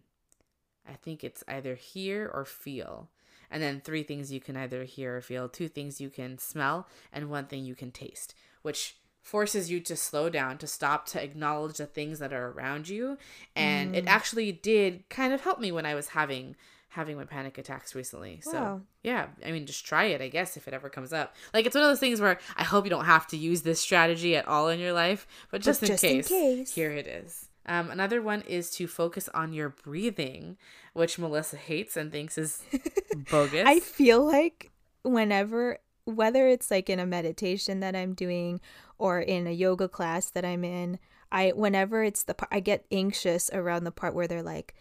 I 0.87 0.93
think 0.93 1.23
it's 1.23 1.43
either 1.47 1.75
hear 1.75 2.29
or 2.33 2.45
feel. 2.45 3.09
And 3.51 3.61
then 3.61 3.79
three 3.79 4.03
things 4.03 4.31
you 4.31 4.39
can 4.39 4.57
either 4.57 4.83
hear 4.83 5.17
or 5.17 5.21
feel, 5.21 5.47
two 5.47 5.67
things 5.67 6.01
you 6.01 6.09
can 6.09 6.37
smell, 6.37 6.87
and 7.13 7.29
one 7.29 7.45
thing 7.45 7.63
you 7.63 7.75
can 7.75 7.91
taste, 7.91 8.33
which 8.63 8.97
forces 9.21 9.71
you 9.71 9.79
to 9.79 9.95
slow 9.95 10.29
down, 10.29 10.57
to 10.59 10.67
stop, 10.67 11.07
to 11.07 11.23
acknowledge 11.23 11.77
the 11.77 11.85
things 11.85 12.19
that 12.19 12.33
are 12.33 12.49
around 12.49 12.87
you. 12.87 13.17
And 13.55 13.93
mm. 13.93 13.97
it 13.97 14.07
actually 14.07 14.51
did 14.51 15.09
kind 15.09 15.33
of 15.33 15.41
help 15.41 15.59
me 15.59 15.71
when 15.71 15.85
I 15.85 15.95
was 15.95 16.09
having 16.09 16.55
having 16.95 17.17
my 17.17 17.25
panic 17.25 17.57
attacks 17.57 17.93
recently. 17.93 18.39
So 18.41 18.81
yeah, 19.03 19.27
I 19.45 19.51
mean, 19.51 19.65
just 19.65 19.85
try 19.85 20.05
it, 20.05 20.21
I 20.21 20.29
guess, 20.29 20.55
if 20.55 20.65
it 20.65 20.73
ever 20.73 20.89
comes 20.89 21.11
up. 21.11 21.35
Like 21.53 21.65
it's 21.65 21.75
one 21.75 21.83
of 21.83 21.89
those 21.89 21.99
things 21.99 22.21
where 22.21 22.39
I 22.55 22.63
hope 22.63 22.85
you 22.85 22.89
don't 22.89 23.05
have 23.05 23.27
to 23.27 23.37
use 23.37 23.63
this 23.63 23.81
strategy 23.81 24.35
at 24.37 24.47
all 24.47 24.69
in 24.69 24.79
your 24.79 24.93
life, 24.93 25.27
but 25.51 25.61
just, 25.61 25.81
but 25.81 25.89
in, 25.89 25.93
just 25.93 26.01
case, 26.01 26.31
in 26.31 26.37
case, 26.37 26.73
here 26.73 26.91
it 26.91 27.05
is. 27.05 27.49
Um, 27.65 27.91
another 27.91 28.21
one 28.21 28.41
is 28.41 28.71
to 28.71 28.87
focus 28.87 29.27
on 29.33 29.51
your 29.51 29.69
breathing, 29.69 30.57
which 30.93 31.19
Melissa 31.19 31.57
hates 31.57 31.97
and 31.97 32.11
thinks 32.11 32.37
is 32.37 32.63
bogus. 33.29 33.63
I 33.65 33.81
feel 33.81 34.25
like 34.25 34.71
whenever, 35.03 35.79
whether 36.05 36.47
it's 36.47 36.71
like 36.71 36.89
in 36.89 36.99
a 36.99 37.05
meditation 37.05 37.81
that 37.81 37.95
I'm 37.95 38.13
doing 38.13 38.61
or 38.97 39.19
in 39.19 39.47
a 39.47 39.51
yoga 39.51 39.89
class 39.89 40.29
that 40.29 40.45
I'm 40.45 40.63
in, 40.63 40.97
I 41.29 41.51
whenever 41.55 42.03
it's 42.03 42.23
the 42.23 42.35
part 42.35 42.53
I 42.53 42.61
get 42.61 42.85
anxious 42.89 43.49
around 43.51 43.83
the 43.83 43.91
part 43.91 44.15
where 44.15 44.27
they're 44.27 44.43
like 44.43 44.75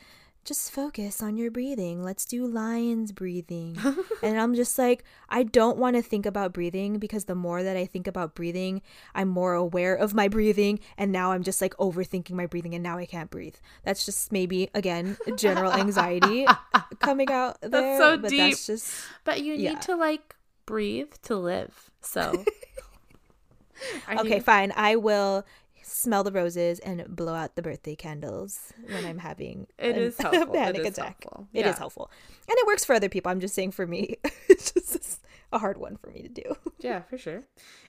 just 0.45 0.71
focus 0.71 1.23
on 1.23 1.37
your 1.37 1.51
breathing. 1.51 2.03
Let's 2.03 2.25
do 2.25 2.47
lion's 2.47 3.13
breathing. 3.13 3.77
and 4.23 4.39
I'm 4.39 4.55
just 4.55 4.79
like, 4.79 5.05
I 5.29 5.43
don't 5.43 5.77
want 5.79 5.97
to 5.97 6.03
think 6.03 6.27
about 6.27 6.53
breathing 6.53 6.99
because 6.99 7.25
the 7.25 7.35
more 7.35 7.63
that 7.63 7.77
I 7.77 7.87
think 7.87 8.07
about 8.07 8.35
breathing, 8.35 8.83
I'm 9.15 9.29
more 9.29 9.55
aware 9.55 9.95
of 9.95 10.15
my 10.15 10.29
breathing. 10.29 10.81
And 10.99 11.11
now 11.13 11.33
I'm 11.33 11.43
just 11.43 11.61
like 11.63 11.75
overthinking 11.77 12.33
my 12.33 12.47
breathing 12.47 12.75
and 12.75 12.83
now 12.83 12.99
I 12.99 13.07
can't 13.07 13.31
breathe. 13.31 13.57
That's 13.85 14.05
just 14.05 14.33
maybe, 14.33 14.71
again, 14.75 15.17
general 15.37 15.73
anxiety 15.73 16.47
coming 17.01 17.31
out 17.31 17.61
there. 17.61 17.71
That's 17.71 17.99
so 17.99 18.17
but 18.19 18.31
deep. 18.31 18.39
That's 18.41 18.67
just, 18.67 19.05
But 19.25 19.43
you 19.43 19.57
need 19.57 19.63
Yeah. 19.63 19.79
to 19.81 19.97
like 19.97 20.37
breathe 20.67 21.13
to 21.25 21.37
live. 21.37 21.91
So 22.01 22.45
okay, 24.11 24.29
think- 24.29 24.45
fine. 24.45 24.73
I 24.77 24.97
will 24.97 25.45
smell 25.85 26.25
the 26.25 26.33
roses 26.33 26.79
and 26.81 27.05
blow 27.15 27.35
out 27.35 27.57
the 27.57 27.63
birthday 27.63 27.95
candles 27.95 28.73
when 28.89 29.05
I'm 29.05 29.19
having 29.19 29.67
It 29.79 29.97
a- 29.97 30.01
is 30.01 30.19
a 30.19 30.23
helpful. 30.23 30.55
Panic 30.55 30.81
is 30.83 30.99
attack. 30.99 31.25
helpful. 31.25 31.49
It 31.53 31.67
is 31.67 31.79
helpful. 31.79 32.11
And 32.49 32.57
it 32.59 32.67
works 32.67 32.85
for 32.85 32.95
other 32.95 33.09
people. 33.09 33.31
I'm 33.31 33.41
just 33.41 33.55
saying 33.55 33.73
for 33.73 33.87
me, 33.87 34.17
it's 34.49 34.73
just 34.73 35.21
a 35.53 35.59
hard 35.59 35.77
one 35.79 35.97
for 35.97 36.11
me 36.11 36.23
to 36.23 36.29
do. 36.29 36.43
Yeah, 36.81 37.01
for 37.03 37.17
sure. 37.17 37.45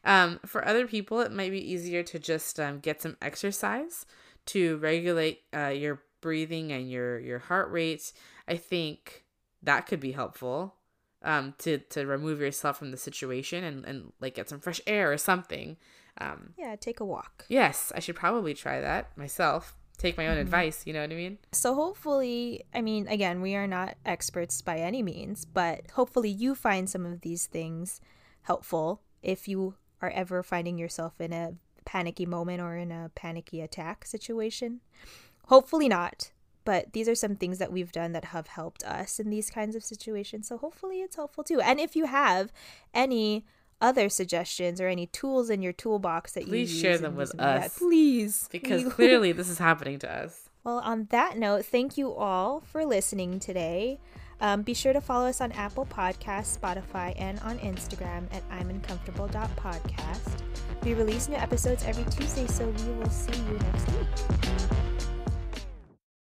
Um, 0.05 0.39
for 0.45 0.65
other 0.65 0.87
people, 0.87 1.19
it 1.19 1.29
might 1.31 1.51
be 1.51 1.59
easier 1.59 2.01
to 2.03 2.17
just 2.19 2.59
um, 2.61 2.79
get 2.79 3.01
some 3.01 3.17
exercise 3.21 4.05
to 4.47 4.77
regulate 4.77 5.41
uh, 5.53 5.67
your 5.67 6.01
breathing 6.21 6.71
and 6.71 6.89
your 6.89 7.19
your 7.19 7.39
heart 7.39 7.69
rate. 7.71 8.13
I 8.47 8.55
think 8.55 9.25
that 9.63 9.85
could 9.85 9.99
be 9.99 10.13
helpful 10.13 10.75
um, 11.23 11.55
to 11.59 11.79
to 11.79 12.05
remove 12.05 12.39
yourself 12.39 12.77
from 12.77 12.91
the 12.91 12.97
situation 12.97 13.65
and 13.65 13.83
and 13.83 14.13
like 14.21 14.35
get 14.35 14.47
some 14.47 14.61
fresh 14.61 14.79
air 14.87 15.11
or 15.11 15.17
something. 15.17 15.75
Um, 16.19 16.53
Yeah, 16.57 16.75
take 16.75 16.99
a 16.99 17.05
walk. 17.05 17.45
yes, 17.49 17.91
I 17.95 17.99
should 17.99 18.15
probably 18.15 18.53
try 18.53 18.79
that 18.81 19.15
myself. 19.17 19.75
Take 19.97 20.17
my 20.17 20.27
own 20.27 20.37
advice. 20.37 20.85
You 20.85 20.93
know 20.93 21.01
what 21.01 21.11
I 21.11 21.15
mean? 21.15 21.37
So 21.53 21.73
hopefully, 21.73 22.65
I 22.73 22.81
mean, 22.81 23.07
again, 23.07 23.41
we 23.41 23.55
are 23.55 23.67
not 23.67 23.95
experts 24.05 24.61
by 24.61 24.77
any 24.77 25.01
means, 25.01 25.45
but 25.45 25.91
hopefully 25.91 26.29
you 26.29 26.53
find 26.53 26.89
some 26.89 27.05
of 27.05 27.21
these 27.21 27.45
things 27.47 28.01
helpful 28.41 29.01
if 29.23 29.47
you 29.47 29.75
are 30.01 30.09
ever 30.09 30.43
finding 30.43 30.77
yourself 30.77 31.13
in 31.19 31.31
a 31.31 31.53
panicky 31.85 32.25
moment 32.25 32.61
or 32.61 32.75
in 32.75 32.91
a 32.91 33.09
panicky 33.15 33.61
attack 33.61 34.05
situation. 34.05 34.81
Hopefully 35.47 35.87
not, 35.87 36.31
but 36.65 36.91
these 36.93 37.07
are 37.07 37.15
some 37.15 37.35
things 37.35 37.57
that 37.59 37.71
we've 37.71 37.91
done 37.91 38.11
that 38.11 38.25
have 38.25 38.47
helped 38.47 38.83
us 38.83 39.19
in 39.19 39.29
these 39.29 39.49
kinds 39.49 39.75
of 39.75 39.83
situations. 39.83 40.47
So 40.47 40.57
hopefully 40.57 41.01
it's 41.01 41.15
helpful 41.15 41.43
too. 41.43 41.61
And 41.61 41.79
if 41.79 41.95
you 41.95 42.05
have 42.05 42.51
any 42.93 43.45
other 43.85 44.07
suggestions 44.09 44.79
or 44.81 44.87
any 44.87 45.07
tools 45.07 45.49
in 45.49 45.61
your 45.61 45.73
toolbox 45.73 46.31
that 46.33 46.45
Please 46.45 46.73
you 46.73 46.81
share 46.81 46.97
them 46.97 47.15
with 47.15 47.31
us. 47.39 47.77
please 47.77 48.47
Because 48.51 48.83
we- 48.83 48.89
clearly 48.91 49.31
this 49.31 49.49
is 49.49 49.57
happening 49.59 49.99
to 49.99 50.07
us. 50.23 50.49
well, 50.63 50.79
on 50.79 51.07
that 51.11 51.37
note, 51.37 51.65
thank 51.65 51.97
you 51.97 52.13
all 52.13 52.61
for 52.71 52.85
listening 52.85 53.39
today. 53.39 53.99
Um, 54.41 54.63
be 54.63 54.73
sure 54.73 54.91
to 54.93 54.99
follow 54.99 55.27
us 55.27 55.39
on 55.39 55.51
Apple 55.53 55.85
Podcasts, 55.85 56.57
Spotify, 56.59 57.13
and 57.17 57.39
on 57.39 57.57
Instagram 57.59 58.23
at 58.33 58.43
I'muncomfortable.podcast. 58.51 60.41
We 60.83 60.93
release 60.93 61.29
new 61.29 61.37
episodes 61.37 61.83
every 61.85 62.03
Tuesday, 62.11 62.45
so 62.47 62.67
we 62.67 62.91
will 62.99 63.09
see 63.09 63.31
you 63.49 63.57
next 63.59 63.87
week. 63.93 64.84